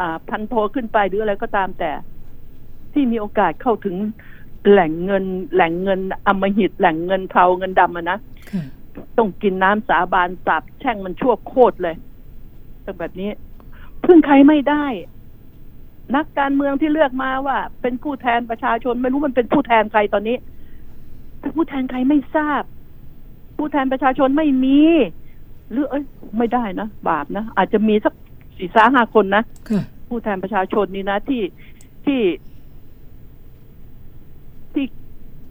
[0.00, 1.90] อ่าพันโทขึ้นไปหรืออะไรก็ตามแต่
[2.92, 3.96] ที่มีโอกาสเข้าถึง
[4.70, 5.24] แหล่งเงิน
[5.54, 8.18] แหล่งเงินอำมหิตแหล่งเงินเทาเงินดำอะนะ
[8.50, 8.62] ค่ะ
[9.18, 11.96] ต้องกินน้ำสาบานสาบแช่งมันชั่วโคตรเลย
[12.86, 13.30] เป็นแบบนี้
[14.04, 14.86] พึ่งใครไม่ได้
[16.16, 20.36] นักการเมืองที่เลือกมาว่า เป็นผู้แทนประชาชนไม่รู้มันเป็นผู้แทนใครตอนนี้
[21.40, 22.62] เป็นผู้แทนใครไม่ทราบ
[23.58, 24.80] ผู้แทนประชาชนไม่มี
[25.70, 26.04] หรือเอ้ย
[26.38, 28.14] ไม่ได้นะบาปนะอาจจะมีสัก
[28.56, 31.42] สี่สาห้าคนนะค่ะผู้แทนประชาชนนี่นะที่
[32.06, 32.20] ที่
[34.74, 34.86] ที่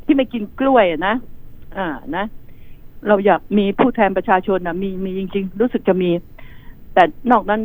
[0.05, 1.15] ที่ไม่กินกล้วยอะนะ
[1.77, 2.25] อ่านะ
[3.07, 6.09] เราอยากมีผู้แทนประชาชนนะมีมีจริง ๆ รู้สึกจะมี
[6.95, 7.61] แต่นอกนั้น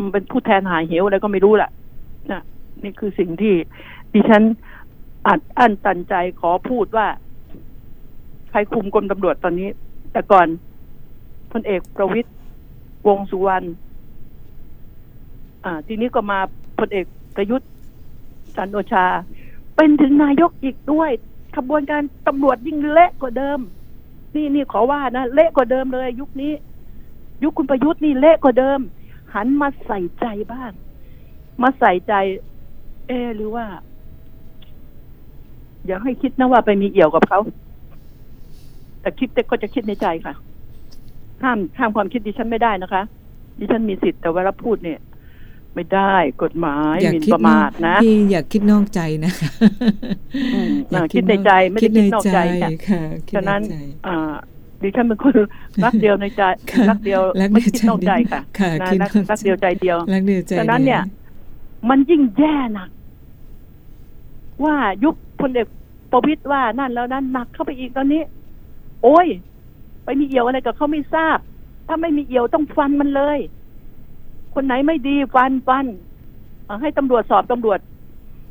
[0.00, 1.70] มันเป็นผู้แทนหายเหวอะไรก็ไม่รู้แหละ
[2.32, 2.42] นะ
[2.82, 3.54] นี่คือสิ่งที่
[4.12, 4.42] ดิฉัน
[5.26, 7.06] อัดอั้นตันใจขอพูดว่า
[8.50, 9.68] ใครคุมกรมตำรวจตอนนี้
[10.12, 10.46] แต่ก่อน
[11.52, 12.30] พลเอกประวิตย
[13.06, 13.66] วงสุวรรณ
[15.64, 16.38] อ่า ทีนี้ก็มา
[16.78, 17.68] พลเอกประยุทธ์
[18.56, 19.06] จันโอชา
[19.76, 21.10] เป็นถึงนายกอีกด้วย
[21.56, 23.60] ขบวนการตำรวจยิ่งเละกว่าเดิม
[24.34, 26.52] นี่นี่ขอว่านะ เละกว่าเดิมเลย ยุคนี้
[27.42, 28.80] ยุคคุณประยุทธ์นี่เละกว่าเดิม
[29.34, 30.72] หันมาใส่ใจบ้าง
[31.62, 32.14] มาใส่ใจ
[33.08, 33.66] เออหรือว่า
[35.86, 37.40] อย่าให้คิดนะว่าไปมีเอี่ยวกับเขา
[39.00, 40.34] แต่คิดแต่ก็จะคิดในใจค่ะ
[41.42, 43.02] ห้ามห้ามความคิดดิฉันไม่ได้นะคะ
[43.58, 45.00] ดิฉันมีสิทธิ์แต่เวลาพูดเนี่ย
[45.74, 49.50] ไม่ได้กฎหมายอย่าหมิ่นคิดประมาทนะพี่อย่าคิดนอกใจนะคะ
[50.54, 54.34] อืมอย่าอ่าคิดในใจไม่ได้คิดนอกใจค่ะค่ะคิดฉะนั้นใใจอ่า
[54.82, 55.32] ดิฉันเป็นคน
[55.84, 61.02] รักเดียวในใจค่ะรักเดียวรักเดียวไม่คิดนอกใจค่ะค่ะนะคิดรักนอกใจรักเดียวใจเดียวรักเดียวใจฉะนั้นเนี่ย
[61.88, 62.90] มันยิ่งแย่หนัก
[64.64, 65.66] ว่ายุคพลเอก
[66.12, 68.22] ประวิตยว่านั่นแล้วนั้นหนักเข้าไปอีกตอนนี้
[69.02, 69.26] โอ้ย
[70.04, 71.38] ไปมีเอี่ยวอะไรกับเขาไม่ทราบ
[71.86, 73.38] ถ้าไม่มีเอี่ยวต้องฟันมันเลย
[74.54, 75.86] คนไหนไม่ดีฟันฟัน
[76.68, 77.78] อ่าให้ตำรวจสอบตำรวจ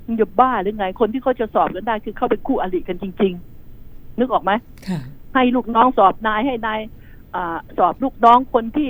[0.05, 3.33] มึงจะบ้าหรือไง คนที่เขาจะสอบกันได้ คือเข้าเป็นคู่อริกันจริง
[3.75, 4.51] ๆ นึกออกไหม
[4.87, 4.99] ค่ะ
[5.38, 6.80] ให้ลูกน้องสอบนายให้นาย
[7.36, 8.89] อาสอบลูกน้องคนที่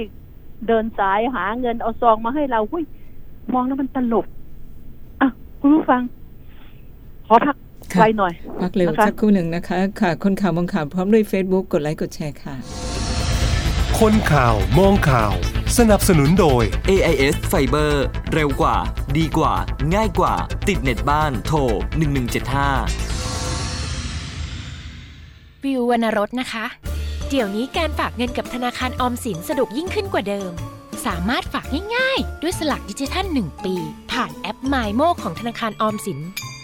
[0.68, 2.84] เดินสายหาเงินเอาซองมาให้เราหุ้ย
[3.54, 4.26] มองแล้วมันตลก
[5.22, 5.30] อะ
[5.60, 6.02] คุณผู้ฟัง
[7.28, 7.56] ขอพัก
[7.94, 12.56] ค่ะไว้หน่อย พักเร็วนะคะสักครู่หนึ่งนะคะ ค่ะ คนข่าวมองข่าวพร้อมด้วย Facebook กดไลค์กดแชร์ค่ะ
[14.00, 15.34] คนข่าวมองข่าว
[15.78, 17.92] สนับสนุนโดย AIS Fiber
[18.34, 18.78] เร็วกว่า
[19.18, 19.54] ดีกว่า
[19.96, 20.34] ง่ายกว่า
[20.68, 21.58] ติดเน็ตบ้านโทร
[22.38, 23.17] 1175
[25.68, 26.66] วิววรรณรสนะคะ
[27.30, 30.52] เดี๋ยวนี้การฝากเงินกับธนาคารออมสินสะดวกยิ่งขึ้นกว่าเดิม
[31.06, 33.76] สามารถฝากง่ายๆ ด้วยสลักดิจิทัล 1 ปี
[34.12, 36.20] ผ่านแอป m y m o ของธนาคารออมสิน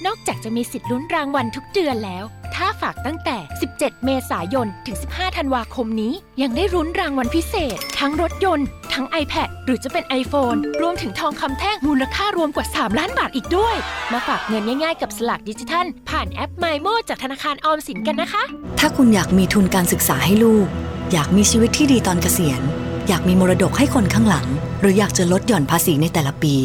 [0.06, 2.24] นอกจากจะมีสิทธิ์ลุ้นรางวัลทุกเดือนแล้ว
[2.56, 3.38] ถ้าฝากตั้งแต่
[3.74, 13.76] 17 เมษายน ถึง 15 ธันวาคมนี้ ยังได้รุ้นรางวัลพิเศษ ทั้งรถยนต์ ทั้ง iPad หรือจะเป็น iPhone รวมถึงทองคำแท่งมูลค่ารวมกว่า 3 ล้านบาทอีกด้วย
[14.12, 18.44] มาฝากเงินง่ายๆกับสลักดิจิทัล ผ่านแอป m y m o จากธนาคารออมสินกันนะคะ
[18.80, 20.68] ถ้าคุณอยากมีทุนการศึกษาให้ลูก
[21.14, 22.62] อยากมีชีวิตที่ดีตอนเกษียณ
[23.08, 24.48] อยากมีมรดกให้คนข้างหลัง
[24.82, 26.56] หรืออยากจะลดหย่อนภาษีในแต่ละปี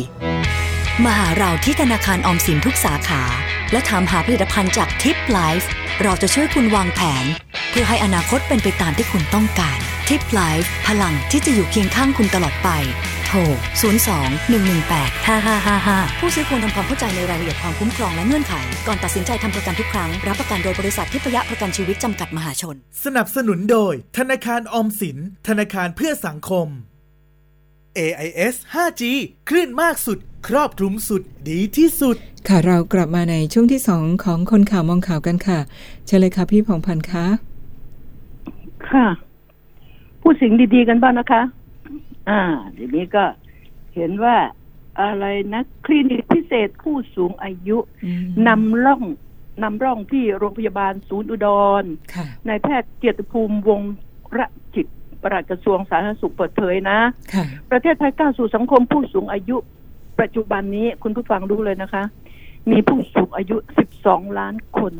[1.07, 3.23] มาหาเราที่ธนาคารออมสินทุกสาขา
[3.73, 5.69] และถามหาผลิตภัณฑ์จากทิปไลฟ์
[6.03, 7.25] เราจะช่วยคุณวางแผน
[7.71, 12.69] เพื่อให้อนาคตเป็นไปตามที่คุณต้องการทิปไลฟ์พลังที่จะอยู่เคียงข้างคุณตลอดไป
[13.27, 13.39] โทร
[14.07, 14.59] 02
[14.89, 18.55] 118 5555 ผู้ซื้อควรทำความเข้าใจในรายละเอียดความคุ้มครองและเงื่อนไข
[18.87, 26.69] ก่อนตัดสินใจทำประกันทุกครั้ง รับประกันโดยบริษัททิพยะประกันชีวิตจำกัดมหาชน สนับสนุนโดย ธนาคารออมสิน ธนาคารเพื่อสังคม
[27.99, 29.03] AIS 5G
[29.49, 32.17] คลื่นมากสุด ครอบคลุมสุดดีที่สุด
[32.49, 35.59] ค่ะเรากลับมาในช่วงที่สองของคนข่าวมองข่าวกันค่ะ
[36.07, 37.27] เชิญเลยค่ะพี่ผ่องพันธ์คะ
[38.91, 39.07] ค่ะ
[40.21, 41.43] พูดสิ่งดีๆกันบ้างนะคะ
[42.29, 42.41] อ่า
[42.77, 43.25] ทีนี้ก็
[43.95, 44.37] เห็นว่า
[45.01, 49.03] อะไรนะคลินิกพิเศษผู้สูงอายุอืมนำร่อง
[49.63, 51.49] นำร่องที่โรงพยาบาลศูนย์อุด
[51.83, 51.85] ร
[52.15, 53.93] ค่ะนายแพทย์เกียรติภูมิวงศ์
[54.39, 54.87] ระจิต
[55.23, 56.99] ปลัดกระทรวงสาธารณสุขเปิดเผยนะ
[57.35, 59.57] ค่ะประเทศไทยก้าวสู่สังคมผู้สูงอายุ
[60.21, 62.03] ปัจจุบันนี้คุณผู้ฟังรู้เลยนะคะ
[62.71, 63.57] มีผู้สูงอายุ
[63.99, 64.95] 12 ล้านคน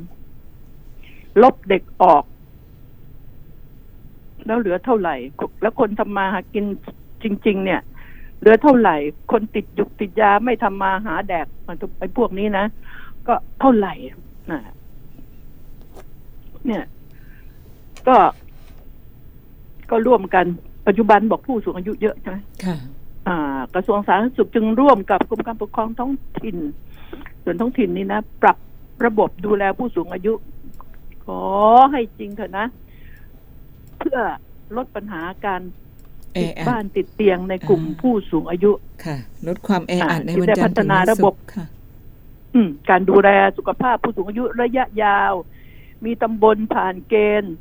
[1.43, 2.25] ลบเด็กออก
[4.47, 5.17] แล้วเหลือเท่าไหร่
[5.63, 6.65] แล้วคนทำมาหากิน
[7.23, 7.81] จริง ๆ เนี่ย
[8.39, 8.97] เหลือเท่าไหร่
[9.33, 12.65] คนติดยุกติดยาไม่ทำมาหาแดกมันไอ้พวกนี้นะ
[13.29, 13.95] ก็เท่าไหร่
[14.51, 14.61] นะ
[16.67, 16.85] เนี่ย
[18.09, 18.17] ก็
[19.91, 20.47] ก็ร่วมกัน
[20.87, 22.77] ปัจจุบันบอกผู้สูงอายุเยอะใช่ไหมค่ะ
[23.75, 26.13] กระทรวงสาธารณสุขจึงร่วมกับกรมการปกครองท้อง
[26.43, 26.57] ถิ่น
[27.45, 28.57] ส่วนท้องถิ่นนี่นะ ปรับ
[29.05, 30.33] ระบบดูแลผู้สูงอายุ
[31.25, 31.43] ขอ
[31.93, 32.67] ให้จริงเถอะนะ
[33.99, 34.19] เพื่อ
[34.77, 35.63] ลดปัญหาการ
[36.35, 38.71] แอติดอับ้าดนติดเตียงในกลุ่มอ่าผู้สูงอายุ
[39.05, 39.17] ค่ะ
[39.49, 41.67] ลดความแออัดอ่าในวันจันทร์ที่ได้พัฒนาถึงวัระบบศุกร์ค่ะ
[42.55, 45.33] อืมการดูแลสุขภาพผู้สูงอายุระยะยาว
[46.05, 47.55] มีตำบลผ่านเกณฑ์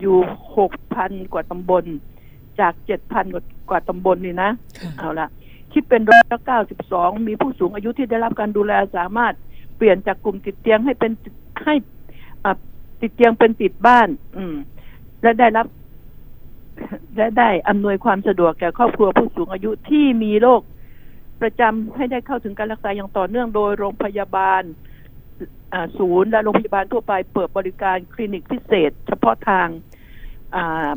[0.00, 0.16] อยู่
[0.56, 1.84] หกพันกว่าตำบล
[2.60, 3.44] จากเจ็ดพันกว่า
[3.88, 4.50] ตำบลนี่นะ
[4.80, 5.28] ค่ะเอาละ
[5.72, 9.34] คิดเป็นร้อยละเก้าสิบสองมีผู้สูงอายุที่ได้รับการดูแลสามารถ
[9.76, 11.12] เปลี่ยนจากกลุ่มติดเตียงให้เป็น
[11.64, 11.74] ให้
[12.44, 12.52] อะ
[13.00, 14.54] ติดเตียงเป็นติดบ้าน อืม
[15.22, 15.66] และได้รับ
[17.16, 20.62] และได้อำนวยความสะดวกแก่ครอบครัวผู้สูงอายุที่มีโรค
[21.40, 24.62] ประจำให้ได้เข้าถึงการรักษาอย่างต่อเนื่องโดยโรงพยาบาล
[25.72, 29.68] อ่าศูนย์และโรงพยาบาลทั่วไปเปิดบริการคลินิกพิเศษ เฉพาะทาง
[30.56, 30.88] อ่า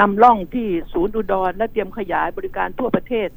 [0.00, 3.28] นำร่องที่ศูนย์อุดร และเตรียมขยายบริการทั่วประเทศ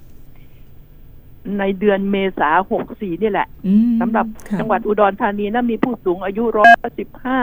[1.60, 7.40] ในเดือนเมษาหกสี่นี่แหละอืมสำหรับค่ะจังหวัดอุดรธานีนั้นมีผู้สูงอายุร้อยสิบห้า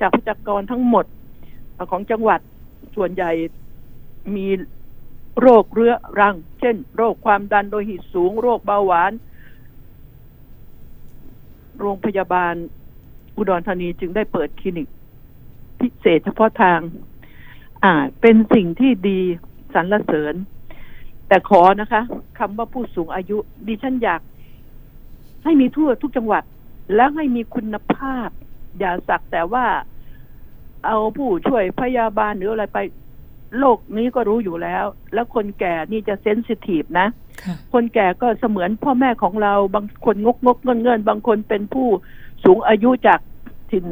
[0.00, 1.04] จากประชากรทั้งหมด
[1.90, 2.40] ของจังหวัด
[2.96, 3.30] ส่วนใหญ่
[4.36, 4.46] มี
[5.40, 9.12] โรคเรื้อรัง เช่น โรคความดันโลหิตสูง โรคเบาหวาน
[11.78, 12.54] โรงพยาบาล
[13.36, 14.88] อุดรธานีจึงได้เปิดคลินิก
[15.80, 16.78] พิเศษเฉพาะทาง
[17.84, 19.20] อ่า เป็นสิ่งที่ดี
[19.74, 20.34] สรรเสริญ
[21.28, 22.02] แต่ขอนะคะ
[22.38, 24.20] คำว่าผู้สูงอายุ ดิฉันอยาก
[25.44, 26.42] ให้มีทั่วทุกจังหวัด
[26.94, 28.28] แล้วให้มีคุณภาพ
[28.78, 29.66] อย่าสักแต่ว่า
[30.86, 32.78] เอาผู้ช่วยพยาบาลหรืออะไรไป
[33.58, 34.84] โลกนี้ก็รู้อยู่แล้ว
[35.14, 37.08] แล้วคนแก่นี่จะเซนซิทีฟนะ
[37.42, 41.88] ค่ะคนแก่ก็เสมือนพ่อแม่ของเรา บางคนงกงกเงินเงินบางคนเป็นผู้
[42.44, 43.20] สูงอายุจาก
[43.72, 43.86] ถิ่น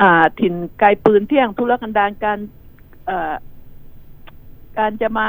[0.00, 2.61] อ่า ถิ่นไกลปืนเที่ยงธุรกันดารการเอ่อ
[4.78, 5.26] การจะมา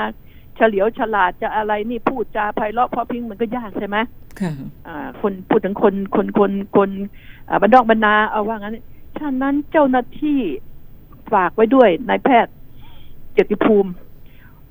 [0.56, 3.98] เฉลียวฉลาดจะอะไรนี่พูดจาไพเราะเพราะพริ้งมันก็ยากใช่ไหม
[4.40, 4.54] ค่ะ
[4.88, 6.90] อ่าคนพูดถึงคนคนคนคน
[7.50, 8.78] อ่าบรรดอกบรรณาเอาว่างั้น
[9.20, 10.40] ฉะนั้นเจ้าหน้าที่
[11.34, 12.54] ฝากไว้ด้วยนายแพทย์
[13.34, 13.92] เกียรติภูมิ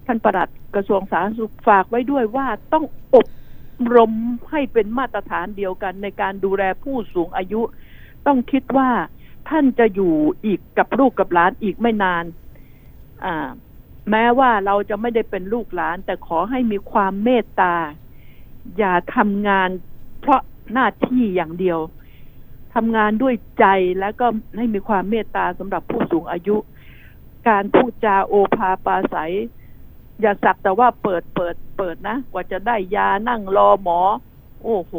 [0.06, 2.84] ท่านประหลัดกระทรวงสาธารณสุขฝากไว้ด้วยว่าต้อง
[3.14, 3.28] อบ
[3.96, 4.12] รม
[4.50, 7.60] ให้เป็นมาตรฐานเดียวกันในการดูแลผู้สูงอายุ
[8.26, 8.90] ต้องคิดว่า
[9.48, 12.51] ท่านจะอยู่อีกกับลูกกับหลานอีกไม่นานอ่า
[14.10, 17.74] แม้ว่าเราจะไม่ได้เป็นลูกหลาน แต่ขอให้มีความเมตตา
[18.78, 19.68] อย่าทำงาน
[20.20, 20.40] เพราะ
[20.72, 21.78] หน้าที่อย่างเดียว
[22.74, 23.66] ทำงานด้วยใจ
[24.00, 26.56] แล้วก็ให้มีความเมตตาสำหรับผู้สูงอายุ
[27.48, 29.34] การพูดจาโอภาปาศัย
[30.20, 34.00] อย่าสักแต่ว่าเปิดเปิดเปิดนะ กว่าจะได้ยานั่งรอหมอ
[34.64, 34.92] โอ้โห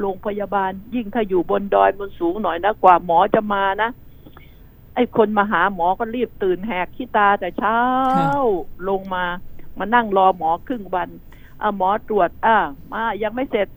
[0.00, 3.90] โรงพยาบาล ยิ่งถ้าอยู่บนดอยบนสูงหน่อยนะ กว่าหมอจะมานะ
[4.94, 7.78] ไอ้คนมาหาหมอก็รีบตื่นแหกขี้ตาแต่เช้า
[8.16, 8.30] ค่ะ
[8.88, 9.24] ลงมา
[9.78, 11.08] มานั่งรอหมอครึ่งวัน
[11.62, 12.56] อะหมอตรวจอ่า
[12.92, 13.68] มายังไม่เสร็จ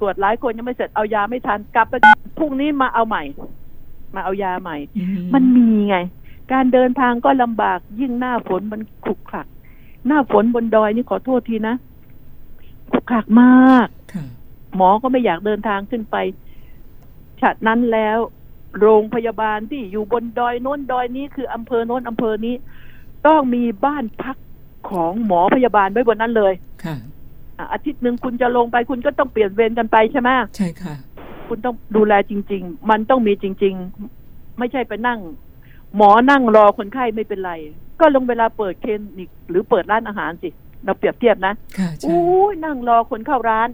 [0.00, 1.94] ตรวจหลายคนยังไม่เสร็จเอายาไม่ทันกลับไป
[2.38, 3.22] พรุ่งนี้มาเอาใหม่
[4.14, 5.04] มาเอายาใหม่อื
[5.34, 5.96] มันมีไง
[6.52, 9.46] การเดินทางก็ลำบากยิ่งหน้าฝนมันขรุกขลัก
[10.06, 11.74] หน้าฝนบนดอยนี่ขอโทษทีนะ
[12.90, 14.24] ขรุกขลักมากค่ะ
[14.76, 16.16] หมอก็ไม่อยากเดินทางขึ้นไป
[17.40, 18.18] ฉะนั้นแล้ว
[18.78, 22.54] โรงพยาบาลที่อยู่บนดอยโน้นดอยนี้คืออำเภอโน้นอำเภอนี้
[23.26, 24.36] ต้องมีบ้านพัก
[24.90, 26.52] ของหมอพยาบาลไว้บนนั้นเลย
[26.84, 26.96] ค่ะ
[27.58, 30.94] อะอาทิตย์หนึ่งคุณจะลงไปคุณก็ต้องเปลี่ยนเวรกันไปใช่ไหมใช่ค่ะ
[31.48, 33.74] คุณต้องดูแลจริง ๆ มันต้องมีจริง
[34.16, 35.20] ๆ ไม่ใช่ไปนั่ง
[35.96, 37.52] หมอนั่งรอคนไข้ไม่เป็นไร
[38.00, 40.48] ก็ลงเวลาเปิดคลินิกหรือเปิดร้านอาหารสิ
[40.84, 43.68] เราเปรียบเทียบนะค่ะใช่อู้ยนั่งรอคนเข้าร้าน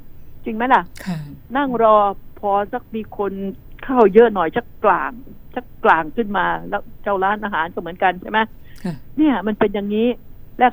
[0.44, 1.18] จริงไหมล่ะค่ะ
[1.56, 1.96] นั่งรอ
[2.40, 3.32] พอสักมีคน
[3.65, 5.12] เข้าเยอะหน่อยชักกลาง
[5.54, 8.40] ชักกลางขึ้นมา แล้วเจ้าร้านอาหารก็เหมือนกันใช่ไหม
[8.84, 10.08] ค่ะเนี่ยมันเป็นอย่างนี้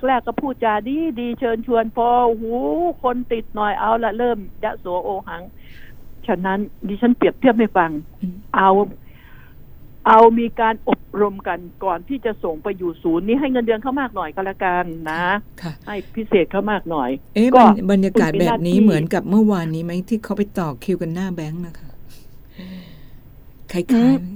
[0.07, 2.45] แรก ๆ ก็พูดจาดีดีเชิญชวนพอโอ้โห
[3.03, 5.43] คนติดหน่อยเอาละเริ่มยะโสโอหัง
[6.27, 8.69] ฉะนั้นดิฉันเปรียบเทียบให้ฟังอืมเอา
[10.07, 15.23] เอามีการอบรมกันก่อนที่จะส่งไปอยู่ศูนย์นี้ให้เงินเดือนเขามากหน่อยก็แล้วกันนะ
[15.61, 21.89] ค่ะให้พิเศษเขามากหน่อย เอ๊ะก็บรรบรรยากาศคุณมีแบบนี้หน้าที่เหมือนกับเมื่อวานนี้ไหมที่เขาไปต่อคิวกันหน้าแบงค์นะคะ
[23.73, 24.27] คล้ายๆไหม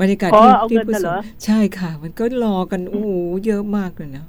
[0.00, 3.10] บรรยากาศอ๋อที่เอาที่เงินผู้น่ะสูเหรอใช่ค่ะ มันก็รอกันโอ้โห
[3.46, 4.24] เยอะมากเลยนะ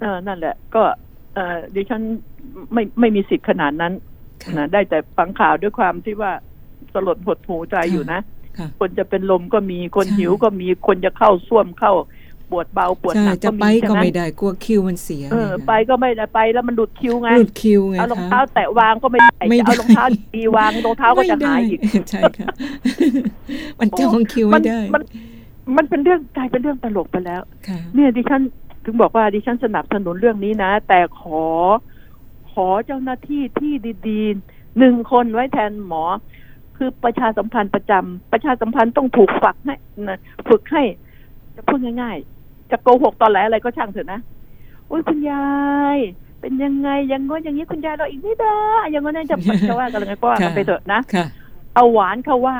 [0.00, 0.82] เออนั่นแหละ ก็
[1.34, 2.02] เออดิฉัน
[2.72, 3.92] ไม่ไม่มีสิทธิ์ขนาดนั้น
[4.42, 6.32] ค่ะนะได้แต่ฟังข่าวด้วยความที่ว่า
[6.92, 8.20] สลดหดหูใจอยู่นะ
[8.58, 11.98] ค่ะคนจะเป็นลมก็มีคนใช่หิวก็มีคนจะเข้าส้วมเข้าป
[12.58, 22.48] วดเบาปวดใช่หนักจะก็ไปมีก็ใช่ไหมไม่ได้กลัวคิวมันเสีย เออไงคะไปก็ไม่ได้ไปแล้วมันหลุดคิวไงหลุดคิวไงเอารองคะเท้าแตะวางก็ไม่ได้ไม่จะได้เอารองเท้าดีวางรองเท้าก็จะหายอีกไม่ได้ใช่ค่ะ
[23.80, 25.02] มันจองคิวมัไม่ได้มัน
[25.76, 28.42] มันเป็นเรื่องกลายเป็นเรื่องตลกไปแล้วค่ะเนี่ยดิฉัน
[28.84, 31.44] ถึงบอกว่าดิฉันสนับสนุนเรื่องนี้นะ แต่ขอ
[32.52, 33.72] ขอเจ้าหน้าที่ที่
[34.08, 36.04] ดีๆหนึ่งคนไว้แทนหมอ
[36.76, 40.82] คือประชาสัมพันธ์ประจำประชาสัมพันธ์ต้องถูกฝักให้นะฝึกให้
[41.54, 42.33] จะพูดง่ายๆ
[42.70, 44.20] จะโกหกตอนไหนอะไรก็ช่างเถอะนะ
[44.86, 45.46] โอ้ยคุณยา
[45.96, 45.98] ย
[46.40, 49.36] เป็นยังไงอยังง้นอย่างนี้คุณยายเราอีกนิดเดียวอย่างง้นนั่นจะ
[49.68, 51.26] จะว่ากันยังไงก็ว่ากันไปเถอะนะค่ะ
[51.74, 52.56] เอาหวานเขาว่า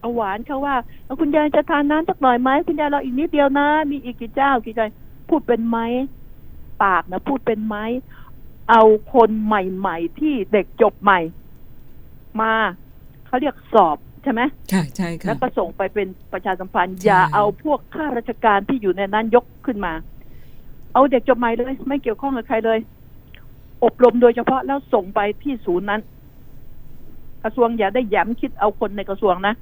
[0.00, 4.80] เอาหวานเขาว่าเอาคุณยายจะทานน้ำสักหน่อยไหมคุณยายเราอีกนิดเดียวนะ มีอีกกี่เจ้ากี่ใจ
[5.28, 5.78] พูดเป็นไหม
[6.82, 7.76] ปากนะพูดเป็นไหม
[8.70, 11.20] เอาคนใหม่ ๆ ที่เด็กจบใหม่
[12.40, 12.52] มา
[13.26, 14.40] เขาเรียกสอบ ใช่ไหม
[14.72, 19.92] ค่ะใช่ค่ะแล้วก็ส่งไปเป็นประชาสัมพันธ์ใช่อย่าเอาพวกข้าราชการที่อยู่ในนั้นยกขึ้นมา
[20.94, 22.78] เอาเด็กจบใหม่เลย ไม่เกี่ยวข้องกับใครเลย
[23.84, 26.00] อบรมโดยเฉพาะแล้วส่งไปที่ศูนย์นั้น
[27.44, 29.54] กระทรวงอย่าได้แย้มคิดเอาคนในกระทรวงนะ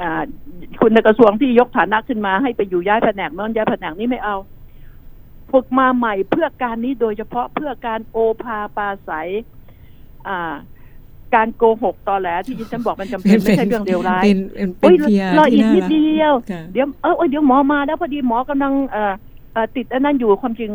[0.00, 0.22] อ่า
[0.80, 4.36] คุณในกระทรวงที่ยกฐานะขึ้นมาให้ไปอยู่ย้ายแผนกโน้นย้ายแผนกนี้ไม่เอา
[5.52, 9.30] ฝึกมาใหม่เพื่อการนี้โดยเฉพาะเพื่อการโอภาปาศัย
[10.28, 10.54] อ่า
[11.34, 19.12] การโกหกตอแหลที่ดิฉันบอกมันจำเป็นไม่ใช่เรื่องเลวร้ายเป็นเป็นเป็โอ้นยพียรออีที่กน่านิดรักเดียวค่ะเดี๋ยวเออเอยเดี๋ยวหมอมาแล้วพอดีหมอกำลังเอ่อ
[19.52, 20.70] เอ่อติดอันนั้นอยู่ความจริง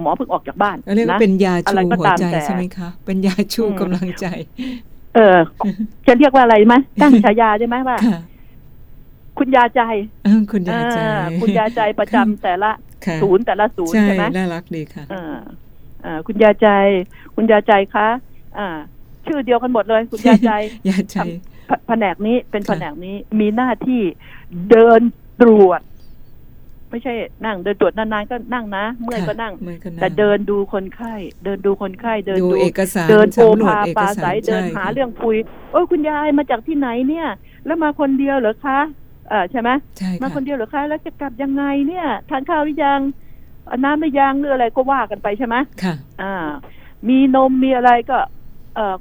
[0.00, 4.26] หมอเพิ่งออกจากบ้านเราเรียกว่านะเป็นยาอะชูไรก็หัวตามใจแต่ใช่ไหมคะ เป็นยาชูอืมกำลังใจ
[5.14, 5.36] เออ
[6.06, 8.18] จะเรียกว่าอะไรไหมตั้งฉายาใช่ไหมว่าค่ะ
[9.38, 9.82] คุณยาใจ
[10.24, 12.70] เออคุณยาใจอ่าคุณยาใจประจำแต่ละ
[13.06, 15.38] ค่ะศูนย์แต่ละศูนย์ใช่ใช่ไหมน่ารักดีค่ะอ่า
[16.04, 16.68] อ่าคุณยาใจ
[17.34, 18.08] คุณยาใจคะ
[18.58, 18.78] อ่า
[19.28, 20.52] ชื่อเดียวกันหมดเลยคุณยาใจ
[20.88, 21.18] ยาใจ
[21.66, 24.02] แผแผนกนี้เป็นค่ะแผนกนี้มีหน้าที่
[24.70, 25.00] เดิน
[25.42, 25.80] ตรวจ
[26.90, 27.14] ไม่ใช่
[27.44, 31.14] นั่ง เดินตรวจนานๆก็นั่งนะ เมื่อยก็นั่งเมื่อยก็นั่งแต่เดินดูคนไข้
[31.44, 35.36] เดินดูคนไข้เดินดูดูเอกสารเดินโอสำรวจภาเอกปาสาศัรยเดินใช่หาค่ะเรื่องคุย
[35.72, 37.28] โอ้ยคุณยายมาจากที่ไหนเนี่ย
[37.66, 38.78] แล้วมาคนเดียวเหรอคะ
[39.28, 43.00] เออใช่ไหมใช่มาค่ะคนเดียวเหรอคะแล้วจะกลับยังไงเนี่ยทานข้าวหรือยัง
[43.66, 46.48] เอาน้ำหรือยังหรืออะไรก็ว่ากันไปใช่ไหมค่ะ อ่า
[47.08, 48.37] มีนมมีอะไรก็เออ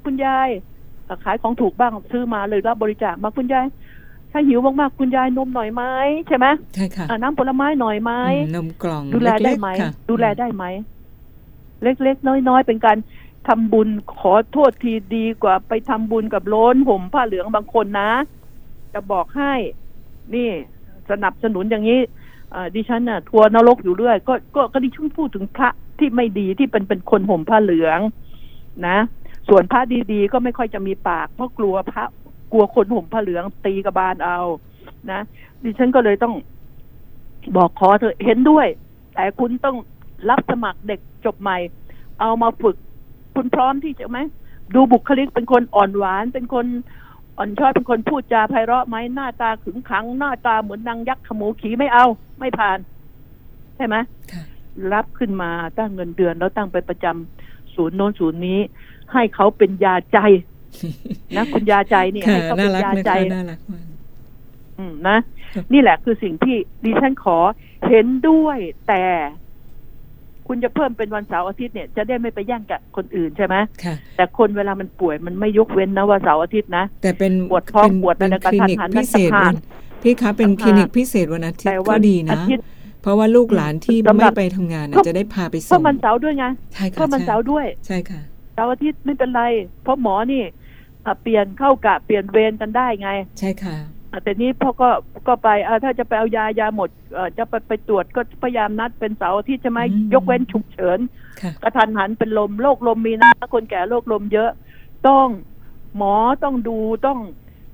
[0.03, 0.49] คุณยาย
[1.05, 3.65] เอ่อขายของถูกบ้างซื้อมาเลยรับบริจาคมาคุณยาย
[4.31, 5.83] ถ้าหิวมากๆคุณยายนมหน่อยไหม
[6.27, 8.11] ใช่ไหมใช่ค่ะอ่าน้ำผลไม้หน่อยไหม
[8.45, 10.63] อืมนมกล่องดูแลได้เกๆไหมค่ะดูแลได้ไหม
[11.83, 12.97] เล็กๆน้อยๆเป็นการ
[13.47, 18.11] ทำบุญขอโทษทีดีกว่าไปทำบุญกับโล้นห่มผ้าเหลืองบางคนนะ
[18.93, 19.53] จะบอกให้
[20.35, 20.49] นี่
[21.09, 21.99] สนับสนุนอย่างนี้
[22.53, 27.99] อ่าดิฉันน่ะ ทัวร์นรกอยู่เรื่อยก็ก็ก็ดิฉันพูดถึงพระที่ไม่ดีที่เป็นเป็นคนห่มผ้าเหลือง
[28.87, 28.97] นะ
[29.47, 29.81] ส่วนพระ
[30.13, 32.03] ดีๆ ก็ไม่ค่อยจะมีปาก เพราะกลัวพระ
[32.51, 34.39] กลัวคนห่มผ้าเหลืองตีกระบาลเอา
[35.11, 35.21] นะ
[35.63, 36.33] ดิฉันก็เลยต้อง
[37.57, 38.67] บอกขอเธอะเห็นด้วย
[39.15, 39.77] แต่คุณต้อง
[40.29, 41.57] รับสมัครเด็กจบใหม่
[42.21, 42.75] เอามาฝึก
[43.35, 44.17] คุณพร้อมที่จะไหม
[44.75, 46.65] ดูบุคลิกเป็นคนอ่อนหวานเป็นคน
[47.37, 52.05] อ่อนช้อยเป็นคนพูดจาไพเราะไหมหน้าตาขึงขัง หน้าตาเหมือนนางยักษ์ขโมยขีไม่เอา
[52.39, 52.77] ไม่ผ่าน
[53.75, 53.95] ใช่ไหม
[54.31, 54.43] ค่ะ
[54.93, 58.59] รับขึ้นมาตั้งเงินเดือนแล้วตั้งไปประจำศูนย์โน้นศูนย์นี้
[59.13, 60.19] ให้เขาเป็นยาใจ
[61.37, 63.85] นะคุณยาใจเนี่ยค่ะให้เขาเป็น่านรักยานะใจคะน่ารักมาก
[64.77, 65.17] อืมนะ
[65.53, 67.37] ครับนี่แหละคือสิ่งที่ดิฉันขอ
[67.89, 69.03] เห็นด้วยแต่
[70.47, 79.55] คุณจะเพิ่มเป็นวันเสาร์อาทิตย์เนี่ยจะได้ไม่ไปแย่งกับคนอื่นใช่ไหมค่ะแต่คนเวลามันป่วยมันไม่ยกเว้นนะว่าเสาร์อาทิตย์นะ แต่เป็นปวดท้องเป็นปวดเป็นอะไรคลินิกกระทันหันพิเศษนั่นวัน
[80.01, 82.65] พี่คะเป็นต่างหากคลินิกพิเศษวันอาทิตแต่ย์วัก็นดีอานะทิตย์
[83.01, 88.21] เพราะว่าลูกหลานที่สำหรัไม่บไปทำงานน่ะเพราะจะได้พาไปเพส่ราะงมันเสาร์ด้วยไงใช่ค่ะเพราะมันใช่เสาร์ด้วย ใช่ค่ะ
[88.57, 89.43] เสาร์อาทิตย์ไม่เป็นไร
[89.83, 90.43] เพราะหมอนี่
[91.05, 93.77] อะเปลี่ยนเข้ากะเปลี่ยนเวรกันได้ไง ใช่ค่ะ
[94.11, 94.89] อะแต่นี้พ่อก็
[95.27, 100.99] ก็ไปอะถ้าจะไปเอายายาหมดเอ่อจะไปไปตรวจก็พยายามนัดเป็นเสาร์อาทิตย์ใช่ไหมอืมยกเว้นฉุกเฉิน
[101.41, 104.49] ค่ะกระทันหันเป็นลมโรคลมมีนะคนแก่โรคลมเยอะ
[105.07, 105.27] ต้อง
[105.97, 107.19] หมอต้องดูต้อง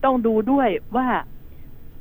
[0.04, 1.08] ต้องดูด้วยว่า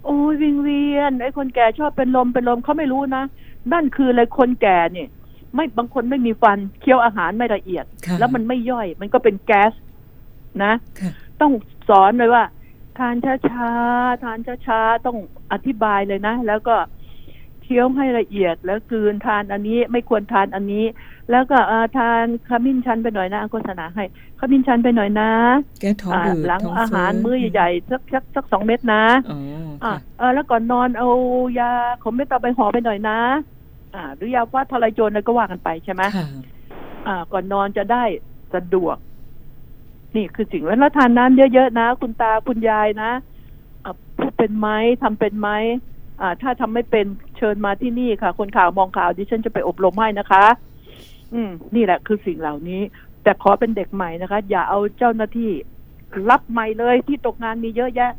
[0.05, 3.25] โอ้ยวิงเวียนไอ้คนแก่ชอบเป็นลมเป็นลมเขาไม่รู้นะ
[3.73, 5.09] นั่นคืออะไรคนแก่เนี่ย
[5.55, 9.73] ไม่บางคนไม่มีฟันเคี้ยวอาหารไม่ละเอียดค่ะแล้วมันไม่ย่อย มันก็เป็นแก๊ส
[10.65, 11.11] นะค่ะ
[11.41, 11.53] ต้อง
[11.89, 12.45] สอนเลยว่า
[12.99, 15.19] ทานช้าๆทานช้าๆต้อง
[15.53, 16.77] อธิบายเลยนะ แล้วก็
[17.63, 20.85] เคี้ยวให้ละเอียดแล้วกลืนทานอันนี้ไม่ควรทานอันนี้
[21.31, 24.05] แล้วก็เอ่อทานขมิ้นชันไปหน่อยนะโฆษณาให้
[24.41, 25.31] ขมิ้นชันไปหน่อยนะ
[25.81, 29.41] แก้ท้องอ่าอืดหลังท้องอาหารเฟ้มื้อใหญ่ๆสักสักสักสองเม็ดนะอ๋อ
[29.85, 31.09] อ่าค่ะเออแล้วก่อนนอนเอา
[31.59, 31.71] ยา
[32.03, 33.19] ขมเม็ดตาใบหอไปหน่อยนะ
[33.95, 36.27] อ่าหรือยาฟ้าทลายโจรอะไรก็ว่ากันไปใช่ไหมค่ะ
[37.07, 38.05] อ่า ก่อนนอนจะได้
[38.55, 38.97] สะดวก
[40.17, 43.11] นี่คือสิ่งแล้วทานน้ำเยอะๆนะ คุณตาคุณยายนะ
[43.85, 44.69] อะพูดเป็นไหม
[45.03, 45.49] ทำเป็นไหม
[46.21, 50.45] อ่า ถ้าทำไม่เป็นเชิญมาที่นี่ค่ะ คนข่าวมองข่าวดิฉันจะไปอบรมให้นะคะ
[51.33, 52.81] อืม นี่แหละคือสิ่งเหล่านี้
[53.23, 55.51] แต่ขอเป็นเด็กใหม่นะคะ อย่าเอาเจ้าหน้าที่
[56.31, 58.13] รับใหม่เลยที่ตกงานมีเยอะแยะ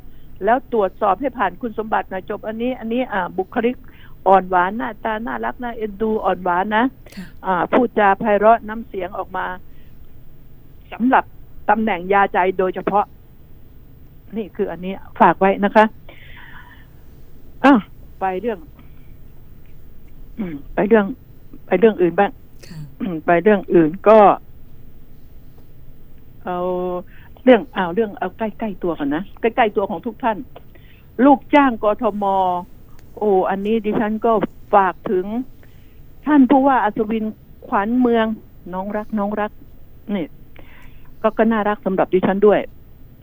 [0.46, 3.76] แล้วตรวจสอบให้ผ่านคุณสมบัติหน่อยจบ อันนี้ อันนี้อ่าบุคลิก
[4.28, 6.84] อ่อนหวานหน้าตาน่ารักน่าเอ็นดูอ่อนหวานนะ
[7.18, 9.46] ค่ะอ่าพูดจาไพเราะน้ำเสียงออกมา
[10.92, 11.24] สำหรับ
[11.70, 13.06] ตำแหน่งยาใจโดยเฉพาะ
[14.38, 15.86] นี่คืออันนี้ฝากไว้นะคะ
[17.64, 17.74] อะ
[18.20, 18.60] ไปเรื่อง
[20.40, 21.06] อืมไปเรื่อง
[21.66, 22.32] ไปเรื่องอื่นบ้าง
[22.68, 24.20] ค่ะอืมไปเรื่องอื่นก็
[26.46, 26.60] เอา
[27.44, 30.38] เรื่องเอาเรื่องเอาใกล้ๆตัวก่อนนะใกล้ๆตัวของทุกท่าน
[31.26, 32.24] ลูกจ้างกทม
[33.18, 34.32] โอ้อันนี้ดิฉันก็
[34.74, 35.26] ฝากถึง
[36.26, 37.26] ท่านผู้ว่าอัศวิน
[37.68, 38.26] ขวัญเมือง
[38.74, 39.52] น้องรักน้องรัก
[40.16, 40.26] นี่
[41.22, 42.60] ก็ก็น่ารักสำหรับดิฉันด้วย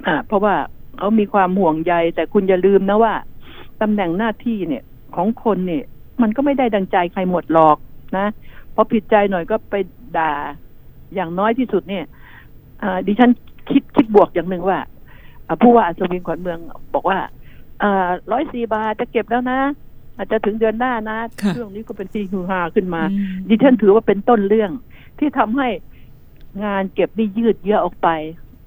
[0.07, 0.55] อ่า เพราะว่า
[0.99, 3.15] เขามีความห่วงใย แต่คุณอย่าลืมนะว่า
[3.81, 4.85] ตำแหน่งหน้าที่เนี่ย
[5.17, 5.85] ของคนเนี่ย
[6.23, 7.77] มันก็ไม่ได้ดังใจใครหมดหรอก
[8.17, 8.27] นะ
[8.75, 9.75] พอผิดใจหน่อยก็ไป
[10.19, 10.33] ด่า
[11.15, 12.05] อย่างน้อยที่สุดเนี่ย
[13.07, 13.31] ดิฉัน
[13.71, 14.79] คิดคิดบวกอย่างหนึ่งว่า
[15.63, 16.59] ผู้ว่าอัศวินขวัญเมือง
[16.95, 17.19] บอกว่า
[18.33, 19.61] ร้อยสี่บาทจะเก็บแล้วนะ
[20.17, 24.71] อาจจะถึงเดือนหน้านะค่ะเรื่องนี้ก็เป็นที่ฮือฮาขึ้นมาอืมดิฉันถือว่าเป็นต้นเรื่อง
[25.19, 25.69] ที่ทำให้
[26.65, 28.09] งานเก็บนี่ยืดเยื้อออกไป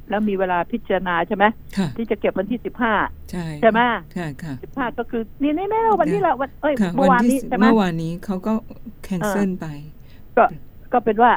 [0.09, 1.45] แล้วมีเวลาพิจารณาใช่ไหม
[1.77, 2.93] ค่ะที่จะเก็บวันที่สิบห้า
[3.31, 3.79] ใช่ใช่ไหม
[4.15, 8.53] ค่ะค่ะสิบห้าก็คือ นี่แน่ๆวันนี้แหละวันเอ้ยค่ะเมื่อวานนี้ที่ใช่ไหมเมื่อวานนี้เขาก็
[9.03, 9.67] แคนเซิลไป
[10.37, 10.43] ก็
[10.93, 11.31] ก็เป็นว่า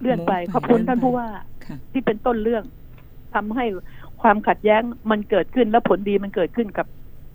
[0.00, 1.26] เลื่อนไปโน้ตไปขอบคุณเลื่อนท่านไปผู้ว่า
[1.66, 2.64] ค่ะที่เป็นต้นเรื่อง
[3.34, 3.64] ทำให้
[4.22, 6.86] ความขัดแย้งมันเกิดขึ้นและผลดีมันเกิดขึ้นกับ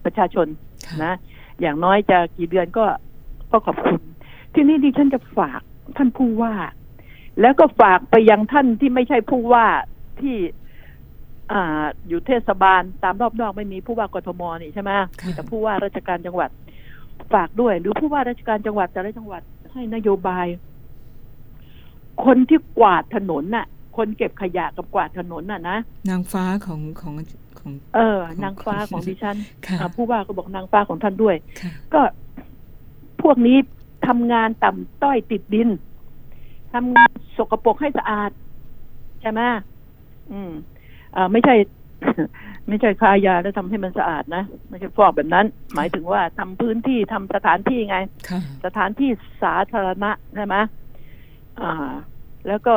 [0.08, 0.48] ประชาชน
[0.88, 1.13] ค่ะนะ
[1.62, 2.86] อย่างน้อยจะกี่เดือนก็
[3.52, 4.02] ก็ขอบคุณ
[4.54, 5.62] ที่นี่ดิฉันจะฝาก
[5.98, 6.54] ท่านผู้ว่า
[7.41, 9.65] แล้วก็ฝากไปยังท่านที่ไม่ใช่ผู้ว่า
[10.20, 10.38] ที่
[11.52, 16.50] อ่าอยู่เทศบาลตามรอบนอกไม่มีผู้ว่ากทมนี่ใช่ไหมค่ะมีแต่ผู้ว่าราชการจังหวัด
[17.34, 19.41] ฝากด้วย หรือผู้ว่าราชการจังหวัดแต่ละจังหวัด
[19.74, 20.46] ให้นโยบาย
[22.26, 23.65] คนที่กวาดถนนน่ะ
[23.98, 25.78] คนเก็บขยะกับกวาดถนนน่ะนะ
[26.10, 27.13] นางฟ้าของของ
[27.67, 32.01] ของเออของนางฟ้าของดิฉันค่ะอ่าผู้ว่าก็บอกนางฟ้าของท่านด้วยค่ะก็
[33.21, 33.58] พวกนี้
[34.08, 35.69] ทำงานต่ำต้อยติดดิน
[36.73, 38.32] ทำงานสกปรกให้สะอาด
[39.21, 39.41] ใช่ไหม
[40.32, 40.51] อืม
[41.15, 41.56] อ่าไม่ใช่
[42.67, 47.97] ไม่ใช่คายาแล้วทำให้มันสะอาดนะไม่ใช่ฟอกแบบนั้น หมายถึงว่าทำพื้นที่ทำสถานที่ไง
[48.30, 49.10] ค่ะสถานที่
[49.43, 50.56] สาธารณะใช่ไหม
[51.62, 51.91] อ่า
[52.47, 52.75] แล้วก็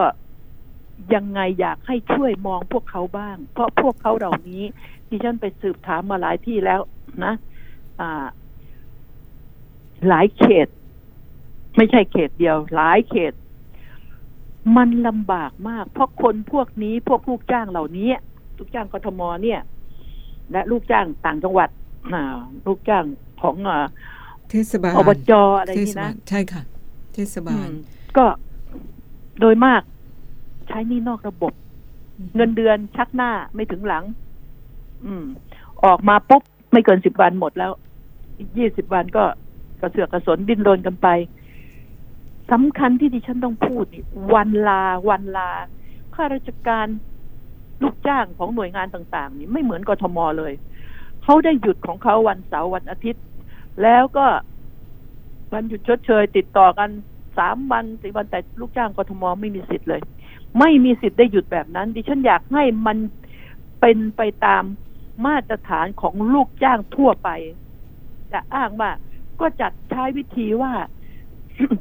[1.14, 4.64] ยังไงอยากให้ช่วยมองพวกเขาบ้าง เพราะพวกเขาเหล่านี้
[5.08, 6.80] ดิฉันไปสืบถามมาหลายที่แล้ว
[7.24, 7.32] นะ
[8.00, 8.26] อ่า
[10.08, 10.68] หลายเขต
[11.76, 13.32] ไม่ใช่เขตเดียว หลายเขต
[14.76, 18.10] มันลำบากมาก เพราะคนพวกนี้พวกลูกจ้างเหล่านี้
[18.58, 19.60] ลูกจ้างกทมเนี่ย
[20.52, 21.68] และลูกจ้างต่างจังหวัด
[22.12, 22.22] อ่า
[22.66, 23.04] ลูกจ้าง
[23.42, 23.86] ของอ่า
[24.50, 26.62] เทศบาลอบจอะไรเทศนี่บานะลใช่ค่ะ
[27.14, 27.72] เทศบาลอืม
[28.16, 28.26] ก็
[29.40, 29.82] โดยมาก
[30.70, 31.52] ใช้หนี่นอกระบบ
[32.36, 34.04] เงินเดือนชักหน้าไม่ถึงหลัง
[35.04, 35.24] อืม
[35.84, 36.42] ออกมาปุ๊บ
[36.72, 37.72] ไม่เกินสิบวันหมดแล้ว
[38.38, 39.24] อีกยี่สิบวันก็
[39.80, 41.08] กระเสือกกระสนดิ้นรนกันไป
[42.52, 44.04] สำคัญที่ดิฉันต้องพูดนี่
[44.34, 45.50] วันลา วันลา
[46.14, 46.86] ข้าราชการ
[47.82, 50.52] ลูกจ้างของหน่วยงานต่าง ๆ นี่ไม่เหมือนกทมเลย
[51.22, 53.24] เขาได้หยุดของเขาวันเสาร์วันอาทิตย์
[53.82, 54.26] แล้วก็
[55.54, 56.90] วันหยุดชดเชย ติดต่อกัน
[57.38, 60.00] สามวันสี่วันแต่ลูกจ้างกทมไม่มีสิทธิ์เลย
[60.58, 62.98] ไม่มีสิทธิ์ได้หยุดแบบนั้น ดิฉันอยากให้มัน
[63.80, 64.64] เป็นไปตาม
[65.26, 67.28] มาตรฐานของลูกจ้างทั่วไป
[68.32, 68.90] จะอ้างว่า
[69.40, 70.72] ก็จัดใช้วิธีว่า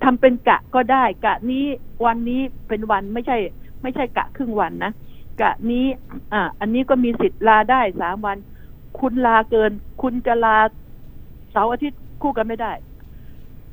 [0.03, 1.65] ทำเป็นกะก็ได้ กะนี้
[2.05, 3.38] วันนี้เป็นวันไม่ใช่
[3.82, 4.91] ไม่ใช่กะครึ่งวันนะ
[5.41, 5.86] กะนี้
[6.34, 8.38] อ่า อันนี้ก็มีสิทธิ์ลาได้สามวัน
[8.99, 10.57] คุณลาเกิน คุณจะลา
[11.51, 12.74] เสาร์อาทิตย์คู่กันไม่ได้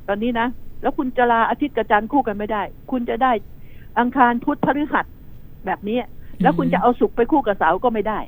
[0.07, 0.47] ตอนนี้นะ
[0.81, 3.31] แล้วคุณจะลาอาทิตย์กับจันทร์คู่กันไม่ได้ คุณจะได้
[3.99, 5.05] อังคารพุธพฤหัส
[5.65, 5.99] แบบนี้
[6.41, 8.19] แล้วคุณจะเอาศุกร์ไปคู่กับเสาร์ก็ไม่ได้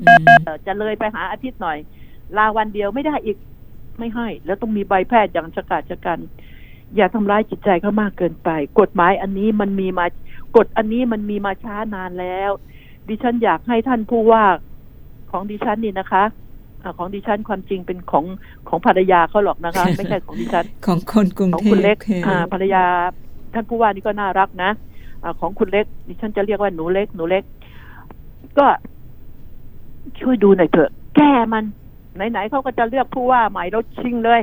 [0.00, 1.78] อืมเอ่อจะเลยไปหาอาทิตย์หน่อย
[2.36, 3.36] ลาวันเดียวไม่ได้อีก
[3.98, 6.18] ไม่ให้ แล้วต้องมีใบแพทย์อย่างชะกาจชะกัน
[6.96, 8.50] อย่าทำร้ายจิตใจเขามากเกินไป
[8.80, 10.06] กฎหมายอันนี้มันมีมา
[10.56, 12.50] กฎอันนี้มันมีมาช้านานแล้ว
[13.08, 14.44] ดิฉันอยากให้ท่านผู้ว่า
[15.30, 16.24] ของดิฉันนี่นะคะ
[16.82, 18.24] อาของดิฉันความจริงเป็นของ
[18.68, 22.84] ของภรรยาเขาหรอกนะคะ ไม่ใช่ของดิฉัน ของคนกรุงของเทคุณพเล็กค่ะอ่าภรรยา
[23.54, 24.93] ท่านผู้ว่านี่ก็น่ารักนะอา
[25.40, 27.44] ของคุณเล็กดิฉันจะเรียกว่าหนูเล็กหนูเล็ก
[28.58, 28.66] ก็
[30.20, 31.64] ช่วยดูหน่อยเถอะ แก้มัน
[32.30, 34.40] ไหนๆเขาก็จะเลือกผู้ว่าใหม่เราชิงเลย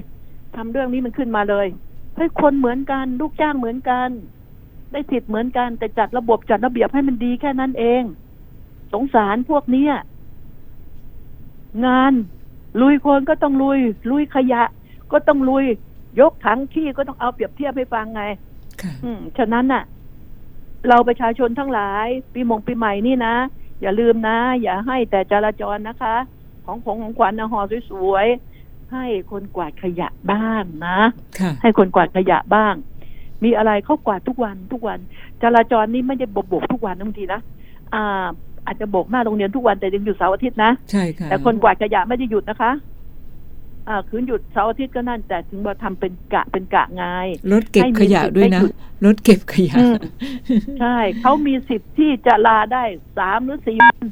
[0.56, 1.68] ทำเรื่องนี้มันขึ้นมาเลย
[2.18, 4.10] ให้คนเหมือนกันลูกจ้างเหมือนกัน
[4.92, 8.04] ได้สิทธิ์เหมือนกัน แต่จัดระบบจัดระเบียบให้มันดีแค่นั้นเอง
[8.94, 9.94] สงสารพวกเนี้ย
[11.86, 12.14] งาน
[12.82, 13.80] ลุยโคลนก็ต้องลุย
[14.12, 14.64] ลุยขยะ
[15.12, 15.66] ก็ต้องลุย
[16.20, 18.24] ยกถังขี้ก็ต้องเอาเปรียบเทียบให้ฟังไง
[18.82, 19.84] ค่ะ อืม ฉะนั้นน่ะ
[20.90, 23.36] เราประชาชนทั้งหลาย ปีมงปีใหม่นี่นะ
[23.82, 26.16] อย่าลืมนะ อย่าให้แต่จราจรนะคะ
[26.66, 31.00] ของของของขวัญนะห่อสวยๆให้คนกวาดขยะบ้างนะ
[31.40, 32.74] ค่ะให้คนกวาดขยะบ้าง
[33.44, 35.00] มีอะไรเขากวาดทุกวันทุกวัน
[35.44, 37.42] จราจรนี่ไม่ได้โบกๆทุกวันนะบางทีนะ
[37.94, 38.26] อ่า
[38.66, 42.91] อาจจะโบกหน้าโรงเรียนทุกวันแต่ยังหยุดเสาร์อาทิตย์นะ ใช่ค่ะ แต่คนกวาดขยะไม่ได้หยุดนะคะอ่า
[44.10, 47.04] คืนหยุดเสาร์อาทิตย์ก็นั่นแต่ถึงมาทำเป็นกะเป็นกะไง
[47.52, 49.96] รถเก็บขยะด้วยนะให้มีสิทธิ์ได้หยุดรถเก็บขยะอืม
[50.80, 52.84] ใช่เขามีสิทธิ์ที่จะลาได้
[53.18, 54.06] สามหรือสี่วัน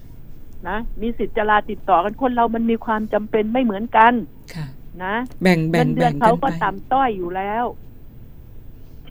[0.70, 4.14] นะมีสิทธิ์จะลาติดต่อกันคนเรามันมีความจำเป็นไม่เหมือนกัน
[4.56, 4.66] ค่ะ
[5.04, 7.66] นะแบ่งแบ่เงิงนเดือแบ่นงกัเขานไปก็ต่ำต้อยอยู่แล้ว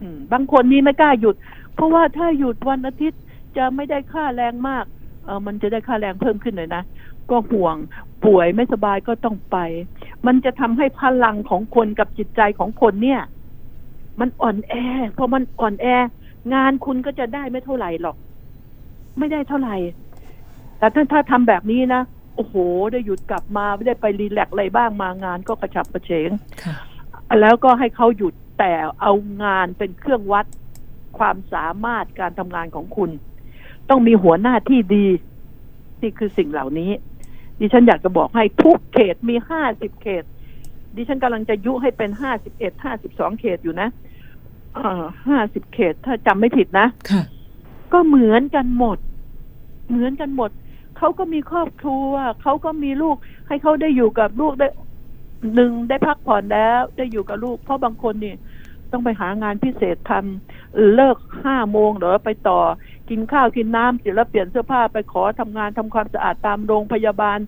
[0.01, 1.37] อืมบางคนนี่ไม่กล้าหยุด
[1.75, 3.23] เพราะว่าถ้าหยุดวันอาทิตย์
[3.57, 4.85] จะไม่ได้ค่าแรงมาก
[5.25, 6.83] เออมันจะได้ค่าแรงเพิ่มขึ้นเลยนะ
[7.31, 7.77] ก็ห่วง
[8.25, 9.57] ป่วยไม่สบายก็ต้องไป
[10.27, 13.21] มันจะทำให้พลังของคนกับจิตใจของคนเนี่ย
[14.21, 14.75] มันอ่อนแอ
[15.17, 15.87] พอมันอ่อนแอ
[16.55, 18.17] งานคุณก็จะได้ไม่เท่าไหร่หรอก
[19.19, 19.77] ไม่ได้เท่าไหร่
[20.79, 22.03] แต่ถ้าถ้าทำแบบนี้นะ
[22.37, 22.55] โอ้โห
[22.93, 26.31] ได้หยุดกลับมาไม่ได้ไปรีแลกซ์อะไรบ้างมางานก็กระฉับกระเฉง
[26.65, 26.75] ค่ะ
[27.41, 29.13] แล้วก็ให้เขาหยุดแต่เอา
[29.43, 30.47] งานเป็นเครื่องวัด
[31.19, 33.11] ความสามารถการทำงานของคุณ
[33.89, 35.07] ต้องมีหัวหน้าที่ดี
[36.03, 36.91] นี่คือสิ่งเหล่านี้
[37.61, 40.25] ดิฉันอยากจะบอกให้ทุกเขตมีห้าสิบเขต
[40.97, 43.89] ดิฉันกำลังจะยุให้เป็นห้าสิบเอ็ดห้าสิบสองเขตอยู่นะ
[45.29, 47.23] ห้าสิบเขตถ้าจำไม่ผิดนะค่ะ
[47.93, 48.99] ก็เหมือนกันหมด
[49.89, 50.51] เหมือนกันหมด
[50.99, 52.11] เขาก็มีครอบครัว
[52.43, 53.17] เขาก็มีลูก
[53.49, 54.69] ให้เขาได้อยู่กับลูกได้
[55.55, 58.35] หนึ่งได้พักผ่อนแล้ว ได้อยู่กับลูก เพราะบางคนนี่
[58.93, 62.59] ต้องไปหางานพิเศษทำเลิกห้าโมงเหรอไปต่อ
[63.11, 67.39] กินข้าวกินน้ำเสร็จแล้วเปลี่ยนเสื้อผ้าไปขอทำงานทำความสะอาดตามโรงพยาบาล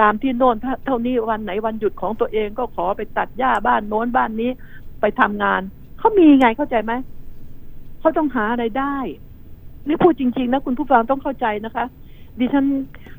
[0.00, 0.56] ตามที่โน่น
[0.86, 4.50] เท่านี้วันไหนวันหยุดของตัวเองก็ขอไปตัดหญ้าบ้านโน้นบ้านนี้
[5.00, 5.60] ไปทำงาน
[5.98, 6.92] เขามีไงเข้าใจไหม
[8.00, 8.96] เขาต้องหาอะไรได้
[9.88, 11.84] นี่พูดจริง ๆ นะคุณผู้ฟังต้องเข้าใจนะคะ
[12.38, 12.64] ดิฉัน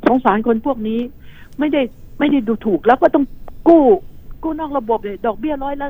[0.08, 1.00] สงสารคนพวกนี้
[1.60, 1.82] ไม่ได้
[2.20, 3.26] ไม่ได้ดูถูกแล้วก็ต้อง
[3.68, 3.84] กู้
[4.44, 5.90] กู้นอกระบบเลยดอกเบี้ยร้อยละ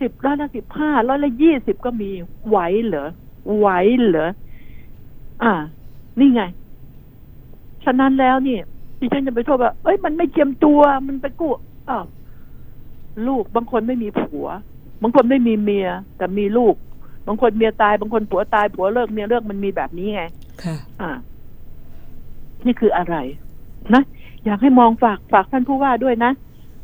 [0.00, 2.10] สิบร้อยละสิบห้าร้อยละยี่สิบก็มี
[2.48, 3.08] ไหวเหรอ
[3.58, 3.68] ไหว
[4.00, 4.28] เหรอ
[5.42, 5.52] อ่า
[6.20, 6.42] นี่ไง
[7.84, 8.58] ฉะนั้นแล้วนี่
[9.00, 11.52] ดิฉันจะไปโทษว่า เอ้ย มันไม่เจียมตัว มันไปกู้
[11.88, 12.04] อ้าว
[13.28, 14.48] ลูกบางคนไม่มีผัว
[15.02, 16.74] บางคนไม่มีเมีย แต่มีลูก
[17.26, 20.22] บางคนเมียตาย บางคนผัวตาย ผัวเลิก เมียเลิก มันมีแบบนี้ไง
[20.62, 21.10] ค่ะ อ่า
[22.66, 23.16] นี่คืออะไร
[23.94, 24.02] นะ
[24.44, 26.32] อยากให้มองฝากฝากท่านผู้ว่าด้วยนะ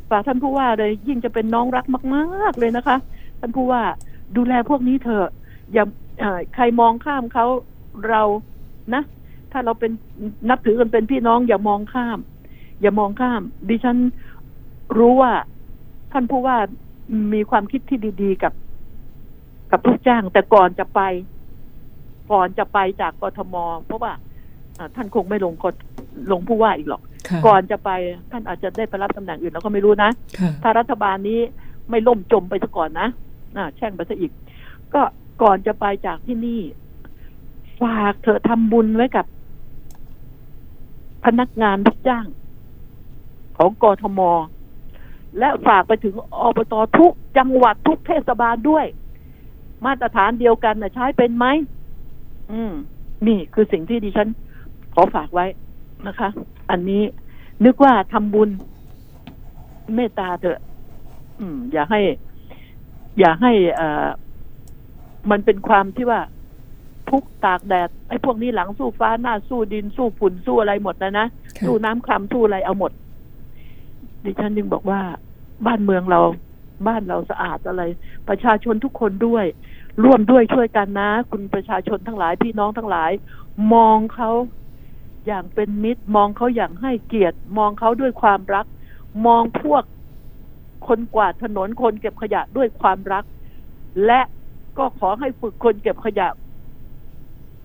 [0.09, 2.97] ฝากท่านผู้ว่าเลย ยิ่งจะเป็นน้องรักมาก ๆ เลยนะคะ
[3.39, 3.81] ท่านผู้ว่า
[4.37, 5.29] ดูแลพวกนี้เถอะ
[5.73, 5.85] อย่า
[6.19, 7.45] เอ่อใครมองข้ามเขา
[8.09, 8.21] เรา
[8.93, 9.03] นะ
[9.51, 9.91] ถ้าเราเป็น
[10.49, 12.19] นับถือกันเป็นพี่น้องอย่ามองข้าม
[12.81, 13.97] อย่ามองข้าม ดิฉัน
[14.97, 15.31] รู้ว่า
[16.11, 16.57] ท่านผู้ว่า
[17.33, 18.53] มีความคิดที่ดีๆกับ
[19.71, 21.01] กับลูกจ้าง แต่ก่อนจะไป
[22.31, 24.11] ก่อนจะไปจากกทมเพราะว่า
[24.77, 25.65] อ่าท่านคงไม่ลงก
[26.31, 27.89] ลงผู้ว่าอีกหรอกค่ะก่อนจะไป
[28.31, 31.39] ท่านอาจจะได้ไปรับตำแหน่งอื่นเราก็ไม่รู้นะค่ะถ้ารัฐบาลนี้
[31.89, 33.07] ไม่ล่มจมไปซะก่อนนะ
[33.57, 34.31] อ่าแช่งไปซะอีก
[34.93, 35.01] ก็
[35.43, 36.61] ก่อนจะไปจากที่นี่
[37.81, 39.25] ฝากเธอะทำบุญไว้กับ
[41.25, 42.25] พนักงานลูกจ้าง
[43.57, 44.19] ของกทม
[45.39, 48.85] และฝากไปถึงอบตทุกจังหวัดทุกเทศบาลด้วย
[49.85, 51.45] มาตรฐานเดียวกันนะใช้เป็นไหม
[52.51, 52.73] อืม
[53.27, 54.29] นี่คือสิ่งที่ดิฉัน
[54.93, 55.45] ขอฝากไว้
[56.07, 56.29] นะคะ
[56.69, 57.03] อันนี้
[57.65, 58.49] นึกว่าทำบุญ
[59.95, 60.59] เมตตาเถอะ
[61.39, 62.01] อืม อย่าให้
[63.19, 64.07] อย่าให้อ่อ
[65.31, 66.21] มันเป็นความที่ว่า
[67.09, 71.27] ทุกข์ตากแดดไอ้พวกนี้หลังสู้ฟ้าหน้าสู้ดินสู้ฝุ่นสู้อะไรหมดนะนะ
[71.57, 72.91] ค่ะสู้น้ำคลำสู้อะไรเอาหมด
[74.23, 75.01] ดิฉันจึงบอกว่า
[75.65, 76.21] บ้านเมืองเรา
[76.87, 77.83] บ้านเราสะอาดอะไร
[78.29, 79.45] ประชาชนทุกคนด้วย
[80.03, 83.11] ร่วมด้วยช่วยกันนะ คุณประชาชนทั้งหลายพี่น้องทั้งหลาย
[83.73, 84.31] มองเขา
[85.27, 88.65] อย่างเป็นมิตร มองเขาอย่างให้เกียรติ มองเขาด้วยความรัก
[89.25, 89.83] มองพวก
[90.87, 93.23] คนกวาดถนนคนเก็บขยะด้วยความรัก
[94.05, 94.21] และ
[94.77, 96.27] ก็ขอให้ฝึกคนเก็บขยะ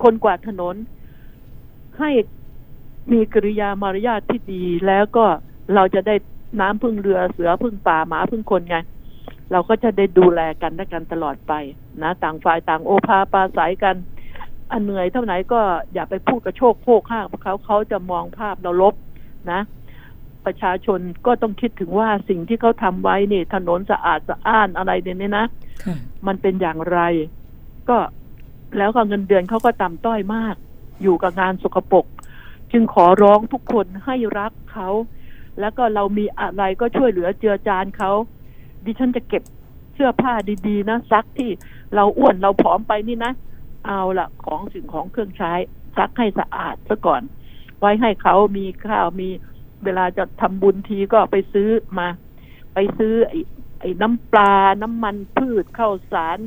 [0.02, 0.76] คนกวาดถนน
[1.98, 2.10] ให้
[3.12, 5.24] มีกริยามารยาทที่ดี แล้วก็
[5.74, 6.14] เราจะได้
[6.60, 8.76] น้ำพึ่งเรือเสือพึ่งป่าหมาพึ่งคนไง
[9.52, 11.52] เราก็จะได้ดูแลกันและกันตลอดไป
[12.02, 13.96] นะต่างฝ่ายต่างโอภาปราศัยกัน
[14.72, 15.60] อันเหนื่อยเท่าไหนก็
[15.92, 18.94] อย่าไปพูดกระโชกโคกข้างเพราะเขาเขาจะมองภาพเราลบ
[19.52, 19.60] นะ
[20.46, 25.46] ประชาชนก็ต้องคิดถึงว่าสิ่งที่เขาทำไว้นี่ ถนนสะอาดสะอ้านอะไรเนี่ยนะ
[25.84, 25.96] ค่ะ
[26.26, 27.00] มันเป็นอย่างไร
[27.88, 27.98] ก็
[28.78, 30.54] แล้วก็เงินเดือนเขาก็ต่ำต้อยมาก
[31.02, 32.06] อยู่กับงานสกปรก
[32.72, 34.88] จึงขอร้องทุกคนให้รักเขา
[35.60, 38.10] แล้วก็เรามีอะไรก็ช่วยเหลือเจือจานเขา
[38.84, 39.42] ดิฉันจะเก็บ
[39.94, 40.32] เสื้อผ้า
[40.68, 41.50] ดีๆนะซักที่
[41.94, 43.32] เราอ้วนเราผอมไปนี่นะ
[43.86, 45.52] เอาละของสิ่งของเครื่องใช้
[45.96, 47.22] ซักให้สะอาดซะก่อน
[47.80, 49.28] ไว้ให้เขามีข้าวมี
[49.84, 51.68] เวลาจะทำบุญทีก็ไปซื้อ
[51.98, 52.08] มา
[52.74, 53.38] ไปซื้อไอ้
[53.80, 56.38] ไอ้น้ำปลา น้ำมันพืชข้าวสาร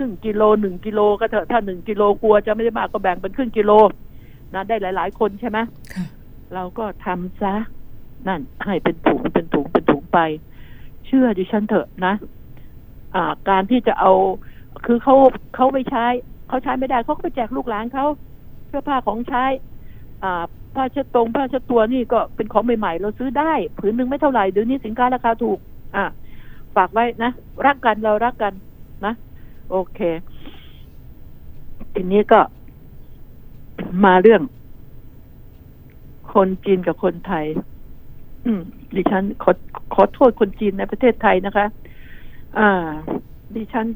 [0.00, 3.72] รึ่งกิโลหนึ่งกิโลก็เถอะถ้าหนึ่งกิโลกลัวจะไม่ได้มากก็แบ่งเป็นครึ่งกิโล
[4.54, 5.58] นะได้หลาย ๆ คนใช่ไหม
[5.94, 6.06] ค่ะ
[6.54, 7.54] เราก็ทำซะ
[8.28, 10.18] นั่นให้เป็นถุงเป็นถุงเป็นถุงไป
[11.06, 12.14] เชื่อดิฉันเถอะนะ
[13.14, 14.12] อ่า การที่จะเอา
[14.86, 15.14] คือเขา
[15.54, 16.06] เขาไม่ใช้
[16.48, 18.06] เขาใช้ไม่ได้เขาก็ไปแจกลูกหลานเขา
[18.68, 19.44] เสื้อผ้าของใช้
[20.22, 20.42] อ่า
[20.74, 25.58] ผ้าเช็ดตรงผ้าเช็ดตัวนี่ก็เป็นของใหม่ๆ เราซื้อได้ผืนหนึ่งไม่เท่าไหร่เดี๋ยวนี้สินค้าราคาถูก
[25.96, 26.04] อ่า
[26.76, 27.30] ฝากไว้นะ
[27.66, 28.69] รักกันเรารักกันนะ
[29.70, 30.00] โอเค
[31.94, 32.40] ทีนี้ก็
[34.04, 34.42] มาเรื่อง
[36.34, 37.46] คนจีนกับคนไทย
[38.94, 39.52] ดิฉันขอ
[39.94, 41.66] ขอโทษคนจีนในประเทศไทยนะคะ
[42.58, 42.88] อ่า
[43.56, 43.86] ดิฉัน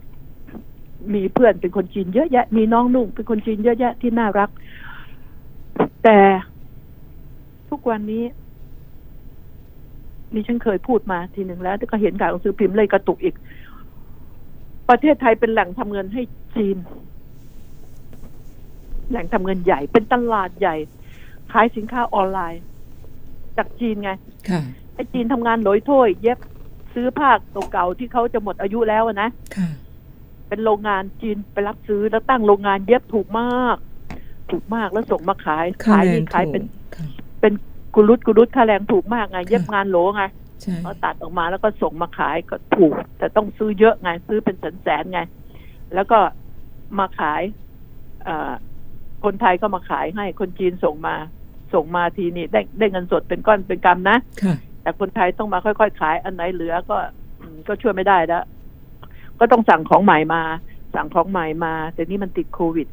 [1.15, 4.51] มีเพื่อนเป็นคนจีนเยอะแยะ มีน้องนุ่งเป็นคนจีนเยอะแยะที่น่ารัก
[6.05, 6.19] แต่
[7.71, 8.25] ทุกวันนี้
[10.35, 13.35] ดิฉันเคยพูดมาทีหนึ่งแล้วก็เห็นข่าวหนังสือพิมพ์เลยกระตุกอีก
[14.89, 16.23] ประเทศไทยเป็นแหล่งทำเงินให้
[16.57, 16.77] จีน
[19.11, 20.77] แหล่งทำเงินใหญ่ เป็นตลาดใหญ่
[21.53, 22.63] ขายสินค้าออนไลน์
[23.57, 24.11] จากจีนไง
[24.49, 24.61] ค่ะ
[24.95, 26.39] ไอ้จีนทำงานโหลอยถ้วย เย็บ
[26.95, 27.31] ซื้อผ้า
[27.73, 29.69] เก่าๆที่เขาจะหมดอายุแล้วอะนะค่ะ
[30.49, 33.77] เป็นโรงงานจีนไปรับซื้อแล้วตั้งโรงงานเย็บถูกมาก
[34.51, 36.67] ถูกมากแล้วส่งมาขายค่าขายแรนี่งขายถูเป็นก
[36.97, 37.07] ค่ะ
[37.41, 37.53] เป็น
[37.95, 40.25] กุรุตกุรุตค่าแรงถูกมากไง เย็บงานโหลไง
[40.65, 45.21] ใช่เขาตัดออกมาแล้วก็ส่งมาขายก็ถูก แต่ต้องซื้อเยอะไงซื้อเป็นแสนแสนๆไง
[45.95, 46.19] แล้วก็
[46.99, 47.43] มาขาย
[48.25, 48.53] เอ่อ
[49.25, 51.17] คนไทยก็มาขายให้คนจีนส่งมา
[51.75, 56.97] ส่งมาทีนี่ได้ได้เงินสดเป็นก้อนเป็นกำนะค่ะแต่คนไทยต้องมาค่อยๆขายอันไหนเหลือก็
[57.41, 58.45] อืมก็ช่วยไม่ได้แล้ว
[59.39, 60.43] ก็ต้องสั่งของใหม่มา
[60.95, 62.89] สั่งของใหม่มา แต่นี่มันติดโควิด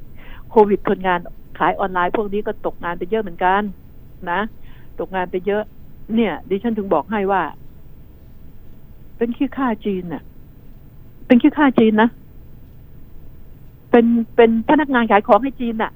[0.51, 1.19] โควิดคนงาน
[1.59, 3.61] ขายออนไลน์พวกนี้ก็ตกงานไปเยอะเหมือนกัน
[4.31, 4.39] นะ
[4.99, 5.63] ตกงานไปเยอะ
[6.15, 7.41] เนี่ย ดิฉันถึงบอกให้ว่า
[9.21, 10.23] เป็นขี้ข้าจีนน่ะ
[11.27, 12.09] เป็นขี้ข้าจีนนะ
[13.91, 14.05] เป็น
[14.35, 15.91] เป็นพนักงานขายของให้จีนน่ะ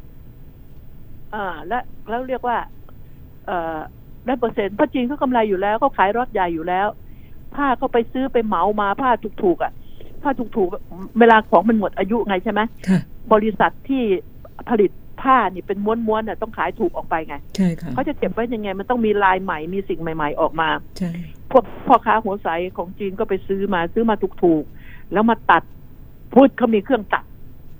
[1.33, 2.57] อ่า และแล้วเรียกว่า
[3.45, 3.77] เอ่อ
[4.25, 6.87] ได้เปอร์เซ็นต์เพราะจีนเขากำไรอยู่แล้วเขาขายรถใหญ่อยู่แล้ว
[7.55, 9.09] ผ้าเขาไปซื้อไปเหมามาผ้า
[9.43, 9.71] ถูกๆอะ
[10.21, 12.99] ผ้าถูกๆ เวลาของมันหมดอายุไงใช่ไหมค่ะ
[13.33, 14.03] บริษัทที่
[14.69, 21.11] ผลิตผ้านี่เป็นม้วนๆน่ะต้องขายถูกออกไปไง ใช่ค่ะเขาจะเก็บไว้ยังไง มันต้องมีลายใหม่มีสิ่งใหม่ ๆ ออกมา ใช่
[21.55, 25.63] พวกพ่อค้าหัวใสของจีนก็ไปซื้อมาซื้อมาถูกๆ แล้วมาตัด
[26.33, 27.25] พูดเขามีเครื่องตัด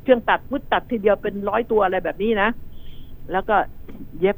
[0.04, 2.50] เครื่องตัดพูดตัดทีเดียวเป็นร้อยตัวอะไรแบบนี้นะ
[3.32, 3.56] แล้วก็
[4.20, 4.38] เย็บ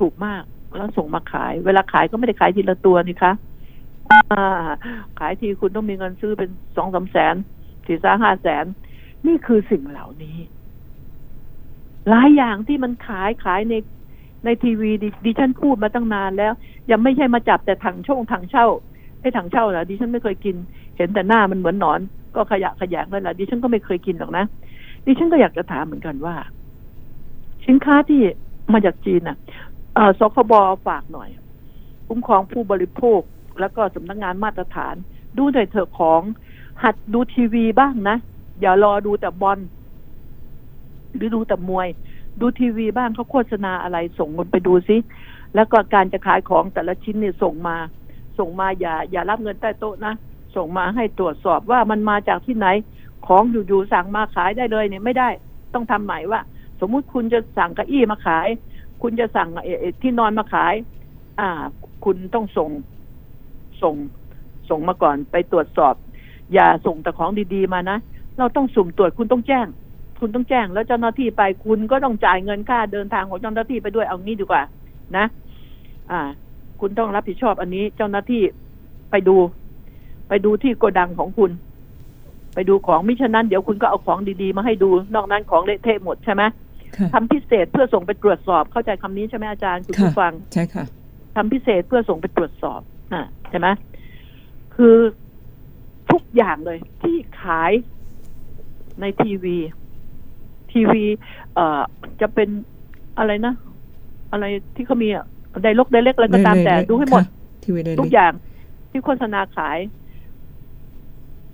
[0.00, 0.42] ถูกมาก
[0.76, 3.32] แล้วส่งมาขาย เวลาขายก็ไม่ได้ขายทีละตัวนี่คะ
[5.18, 7.34] ขายทีคุณต้องมีเงินซื้อเป็นสองสามแสน
[7.86, 8.64] สี่สาห้าแสน
[9.26, 10.38] นี่คือสิ่งเหล่านี้
[12.08, 13.74] หลายอย่างที่มันขายขายใน
[14.44, 14.90] ในทีวี
[15.24, 16.52] ดิฉันพูดมาตั้งนานแล้ว
[16.90, 18.66] ยังไม่ใช่มาจับแต่ถังช่องถังเช่า
[19.20, 20.56] ไอ้ถังเช่าเหรอดิฉันไม่เคยกิน
[20.96, 22.00] เห็นแต่หน้ามันเหมือนหนอน
[22.36, 24.44] ก็ขยะขยงนั่นแหละดิฉันก็ไม่เคยกินหรอกนะ
[25.06, 26.34] ดิฉันก็อยากจะถามเหมือนกันว่า
[27.66, 28.20] สินค้าที่
[28.72, 29.36] มาจากจีนอะ
[29.96, 30.52] อสคบ
[30.86, 31.28] ฝากหน่อย
[32.08, 33.20] คุ้มครองผู้บริโภค
[33.60, 34.94] แล้วก็สำนักงานมาตรฐาน
[35.38, 36.22] ดูหน่อยเถอะของ
[36.82, 38.16] หัดดูทีวีบ้างนะ
[38.60, 39.58] อย่ารอดูแต่บอล
[41.14, 41.88] หรือดูแต่มวย
[42.40, 44.96] ดูทีวีบ้างเขาโฆษณาอะไรส่งมันไปดูซิ
[45.54, 47.76] แล้วก็การจะขายของแต่ละชิ้นเนี่ยส่งมา
[48.38, 50.14] ส่งมาอย่าอย่ารับเงินใต้โต๊ะนะ
[50.56, 52.68] ส่งมาให้ตรวจสอบว่ามันมาจากที่ไหน
[53.26, 55.28] ของอยู่ๆสั่งมาขายได้เลยเนี่ยไม่ได้
[55.74, 56.40] ต้องทำใหม่ว่า
[56.80, 58.48] สมมุติคุณจะสั่งเก้าอี้มาขาย
[59.02, 59.48] คุณจะสั่ง
[60.02, 60.74] ที่นอนมาขาย
[61.40, 61.48] อ่า
[62.04, 62.70] คุณต้องส่ง
[63.82, 63.94] ส่ง
[64.68, 65.94] ส่งมาก่อนไปตรวจสอบ
[66.54, 67.98] อย่าส่งแต่ของดีๆมานะ
[68.38, 69.66] เราต้องสุ่มตรวจคุณต้องแจ้ง
[70.20, 74.62] คุณต้องแจ้งแล้วเจ้าหน้าที่ไปคุณก็ต้องจ่ายเงินค่าเดินทางของเจ้าหน้าที่ไปด้วยเอางี้ดีกว่า
[75.16, 75.26] นะ
[76.10, 76.20] อ่า
[76.80, 78.42] คุณต้องรับผิดชอบอันนี้ เจ้าหน้าที่
[79.10, 79.36] ไปดู
[80.28, 81.50] ไปดูที่โกดังของคุณ
[82.54, 86.42] ไปดูของมิฉะนั้นเดี๋ยวคุณก็เอาของดีๆ มาให้ดู นอกนั้นของเละเทะหมดใช่ไหม
[86.96, 90.84] ค่ะทำพิเศษเพื่อส่งไปตรวจสอบเข้าใจคำนี้ใช่ไหมอาจารย์คุณค่ะผู้ฟังใช่ค่ะ
[91.36, 92.80] ทำพิเศษเพื่อส่งไปตรวจสอบ
[93.12, 93.68] อ่าใช่ไหม
[94.76, 94.96] คือ
[96.10, 97.72] ทุกอย่างเลยที่ขาย
[99.00, 99.56] ในทีวี
[100.72, 101.04] ทีวี
[101.54, 101.80] เอ่อ
[102.20, 102.48] จะเป็น
[103.18, 103.54] อะไรนะ
[104.32, 104.44] อะไร
[104.74, 105.24] ที่เขามีอะ
[105.62, 107.22] ไดลกไดเล็กอะไรก็ตามแต่ดูให้หมด
[107.64, 108.32] ทีวีได้ทุกอย่าง
[108.90, 109.78] ที่โฆษณาขาย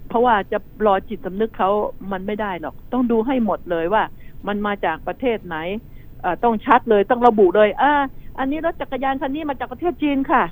[0.09, 1.71] เพราะว่าจะรอจิตสำนึกเขา
[2.13, 4.03] มันไม่ได้หรอก ต้องดูให้หมดเลยว่า
[4.47, 5.57] มันมาจากประเทศไหน
[6.21, 7.93] เอ่อต้องชัดเลยต้องระบุเลยอ่า
[8.39, 10.43] อันนี้รถจักรยานคันนี้มาจากประเทศจีนค่ะ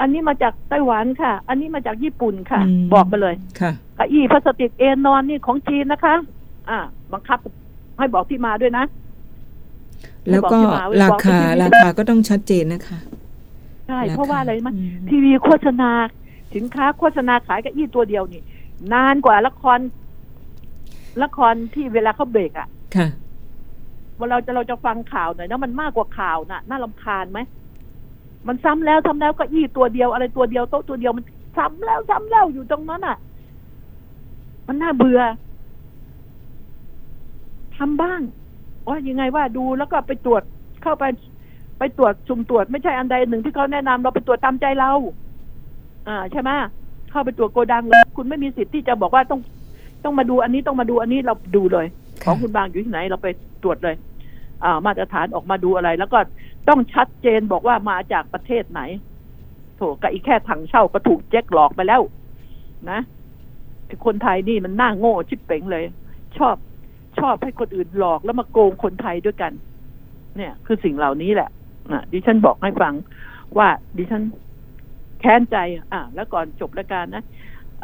[0.00, 2.60] อันนี้มาจากไต้หวันค่ะ อันนี้มาจากญี่ปุ่นค่ะ
[2.94, 6.14] บอกไปเลย ค่ะเก้าอี้พลาสติกเอนนอนนี่ของจีนนะคะ
[6.68, 6.78] อ่า
[7.12, 7.38] บังคับ
[7.98, 8.84] ให้บอกที่มาด้วยนะ
[10.30, 12.98] แล้วก็บอกที่มาไว้ราบอกคาที่มีราคาก็ต้องชัดเจนนะคะ
[13.86, 15.90] ใช่คเพราะว่าอะไรมั้ยอืมทีวีโฆษณา
[16.54, 18.42] สินค้าโฆษณาขายเกับอี้ตัวเดียวนี่
[18.92, 19.78] นานกว่าละคร
[21.22, 23.08] ละครที่เวลาเขาเบรกอะค่ะ
[24.16, 27.38] เว่าเราจะเราจะฟังข่าวหน่อยนะมันมากกว่าข่าวน่ะ น่าลำคาญไหม
[28.48, 31.24] มันซ้ำแล้วซ้ำแล้วเก็อี้ตัวเดียวอะไรตัวเดียวโต๊ะตัวเดียวมัน
[31.58, 33.16] ซ้ำแล้วซ้ำแล้วอยู่ตรงนั้นอะ
[34.66, 35.20] มันน่าเบื่อ
[37.78, 38.20] ทำบ้าง
[38.88, 40.42] ว่ายังไงว่าดูแล้วก็ไปตรวจ
[40.82, 41.04] เข้าไป
[41.78, 44.92] ไปตรวจสุ่มตรวจไม่ใช่อันใดหนึ่งที่เขาแนะนำเราไปตรวจตามใจเรา
[46.08, 46.50] อ่า ใช่ไหม
[47.10, 49.40] เข้าไปตรวจโกดังเลยคุณไม่มีสิทธิ์ที่จะบอกว่าต้อง
[50.04, 51.86] ต้องมาดูอันนี้ต้องมาดูอันนี้เราดูเลย
[52.24, 53.28] ของคุณบางอยู่ที่ไหนเราไป
[53.62, 53.96] ตรวจเลย
[54.64, 56.18] อ่า มาตรฐานออกมาดูอะไร แล้วก็
[56.68, 58.80] ต้องชัดเจนบอกว่ามาจากประเทศไหน
[59.76, 62.02] โถกับอีกแค่ถังเช่าก็ถูกเจ๊กหลอกไปแล้ว
[62.90, 63.00] นะ
[64.06, 65.84] คนไทยนี่มันน่าโง่ชิบเป๋งเลย
[66.38, 66.56] ชอบ
[67.18, 69.52] ชอบให้คนอื่นหลอกแล้วมาโกงคนไทยด้วยกัน
[70.36, 71.50] เนี่ย คือสิ่งเหล่านี้แหละ
[71.92, 72.94] นะดิฉันบอกให้ฟัง
[73.58, 74.22] ว่าดิฉัน
[75.20, 75.56] แค้นใจ
[75.92, 77.22] อะ แล้วก่อนจบรายการนะ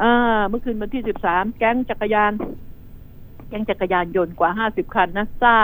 [0.01, 2.33] อ่าเมื่อคืนวันที่สิบสามแก๊งจักรยาน
[3.49, 5.57] แก๊งจักรยานยนต์กว่าห้าสิบคันนะซ่า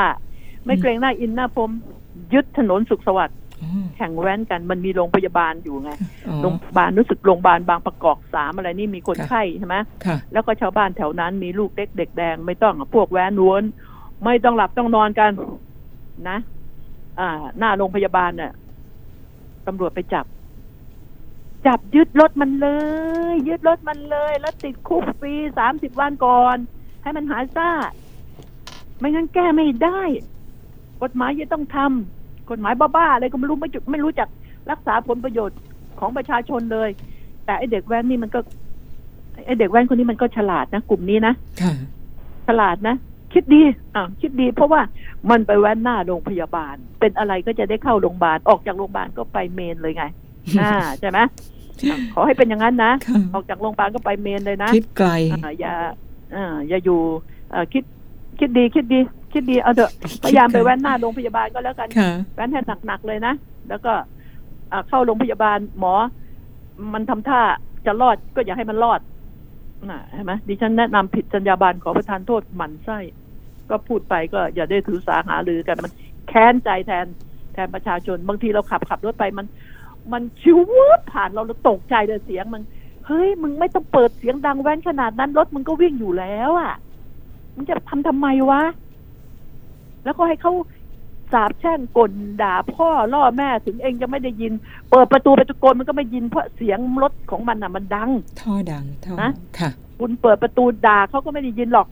[0.65, 1.73] ไม่เกรงหน้าอินหน้าพรม
[2.33, 3.39] ยึดถนนสุขสวัสดิ์
[3.97, 5.91] แข่งแว้นกันมันมีโรงพยาบาลอยู่ไง
[6.27, 13.63] อ๋อโรงพยาบาลรู้สึกโรงพยาบาลบางประกอบสามอะไรนี่มีคนค่ะไข้ใช่ไหมค่ะแล้วก็ชาวบ้านแถวนั้นมีลูกเด็กเด็กแดง ไม่ต้องพวกแว้นล้วน
[14.25, 15.33] ไม่ต้องหลับต้องนอนกัน
[16.29, 16.39] นะ
[17.19, 17.29] อ่า
[17.59, 18.53] หน้าโรงพยาบาลเนี่ย
[19.67, 20.27] ตำรวจไปจับ
[21.67, 22.69] จับยึดรถมันเล
[23.33, 26.57] ย ยึดรถมันเลย แล้วติดคุกฟรีสามสิบวันก่อน
[27.03, 27.71] ให้มันหายซ่า
[28.99, 30.01] ไม่งั้นแก้ไม่ได้
[31.03, 32.18] กฎหมายจะต้องทำ
[32.51, 34.29] กฎหมายบ้าๆอะไรก็ไม่รู้ไม่จุไม่รู้จัก
[34.71, 35.59] รักษาผลประโยชน์
[36.01, 36.89] ของประชาชนเลย
[37.45, 38.41] แต่ไอเด็กแว้นนี่มันก็
[39.47, 41.73] ไอเด็กแว้นคนนี้มันก็ฉลาดนะกลุ่มนี้นะค่ะ
[42.49, 42.97] ฉลาดนะ
[43.33, 43.63] คิดดี
[43.95, 44.81] อ่าคิดดี เพราะว่า
[45.31, 50.05] มันไปแว้นหน้าโรงพยาบาล เป็นอะไรก็จะได้เข้าโรงพยาบาลออกจากโรงพยาบาลก็ไปเมนเลยไง
[50.61, 51.19] อ่าใช่ไหม
[51.91, 55.75] อะขอให้เป็นอย่างนั้นนะค่ะออกจากโรงพยาบาลก็ไปเมนเลยนะคิดไกลอ่าอย่า
[56.35, 57.01] อ่าอย่าอยู่
[57.51, 57.85] เอ่อคิด
[58.39, 59.01] คิดดีคิดดี
[59.33, 59.93] คิดดีเอาเถอะ
[60.25, 63.35] พยายามไปแว้นหน้าโรงพยาบาลก็แล้วกันค่ะแว้นให้หนักๆเลยนะ
[63.69, 63.93] แล้วก็
[64.73, 65.95] อ่าเข้าโรงพยาบาลหมอ
[66.95, 67.41] มันทำท่า
[67.87, 69.01] จะรอดก็อย่าให้มันรอด
[69.91, 72.99] น่ะเห็นไหมดิฉันแนะนำผิดจรรยาบรรณขอประทานโทษหมั่นไส้
[73.71, 75.93] ก็พูดไปก็อย่าได้ถือสาหารือกันมัน
[76.29, 77.07] แค้นใจแทน
[77.53, 79.47] แทนประชาชน บางทีเราขับขับรถไปมัน
[80.13, 82.63] มันชิววูบผ่านเราเราตกใจเลยเสียงมัน
[83.07, 86.75] เฮ้ยมึงไม่ต้องเปิดเสียงดังแว้นขนาดนั้นรถมึงก็วิ่งอยู่แล้ว อะ
[87.55, 88.63] มึงจะทำทำไมวะ
[90.09, 90.53] แล้วก็ให้เขา
[91.33, 94.53] สาบแช่งกลด่าพ่อล่อแม่ถึงเองจะไม่ได้ยิน
[94.91, 101.89] เปิดประตูไปตะโกนมันก็ไม่ยินเพราะเสียงรถของมันอะมันดัง ท่อดังท่อนะค่ะ คุณเปิดประตูด่าเขาก็ไม่ได้ยินหรอก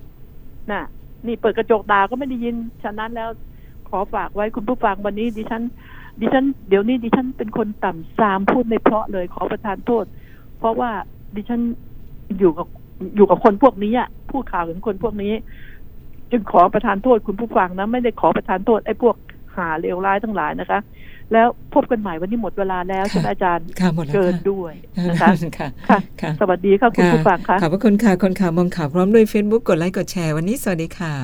[0.71, 0.83] น่ะ
[1.27, 3.31] นี่เปิดกระจกด่าก็ไม่ได้ยิน ฉะนั้นแล้ว
[3.89, 5.63] ขอฝากไว้คุณผู้ฟังวันนี้ดิฉัน
[6.21, 10.05] ดิฉัน เดี๋ยวนี้ดิฉันเป็นคนต่ำซามพูดไม่เพราะเลยขอประทานโทษ
[10.59, 10.91] เพราะว่า
[11.35, 11.61] ดิฉัน
[12.39, 12.67] อยู่กับ
[13.17, 15.33] อยู่กับคนพวกนี้อะพูดข่าวถึงคนพวกนี้
[16.31, 19.17] จึงขอประทานโทษคุณผู้ฟังนะ ไม่ได้ขอประทานโทษไอ้พวก
[19.57, 20.81] หาเลวร้ายทั้งหลายนะคะ
[21.33, 24.73] แล้วพบกันใหม่วันนี้หมดเวลาแล้วใช่ไหมอาจารย์ค่ะหมดแล้วเกินค่ะด้วย
[25.09, 31.15] นะคะค่ะค่ะค่ะสวัสดีค่ะคุณผู้ฟังค่ะขอบพระคุณค่ะคนข่าวมองข่าวพร้อมด้วย Facebook กดไลค์กดแชร์วันนี้สวัสดีค่ะ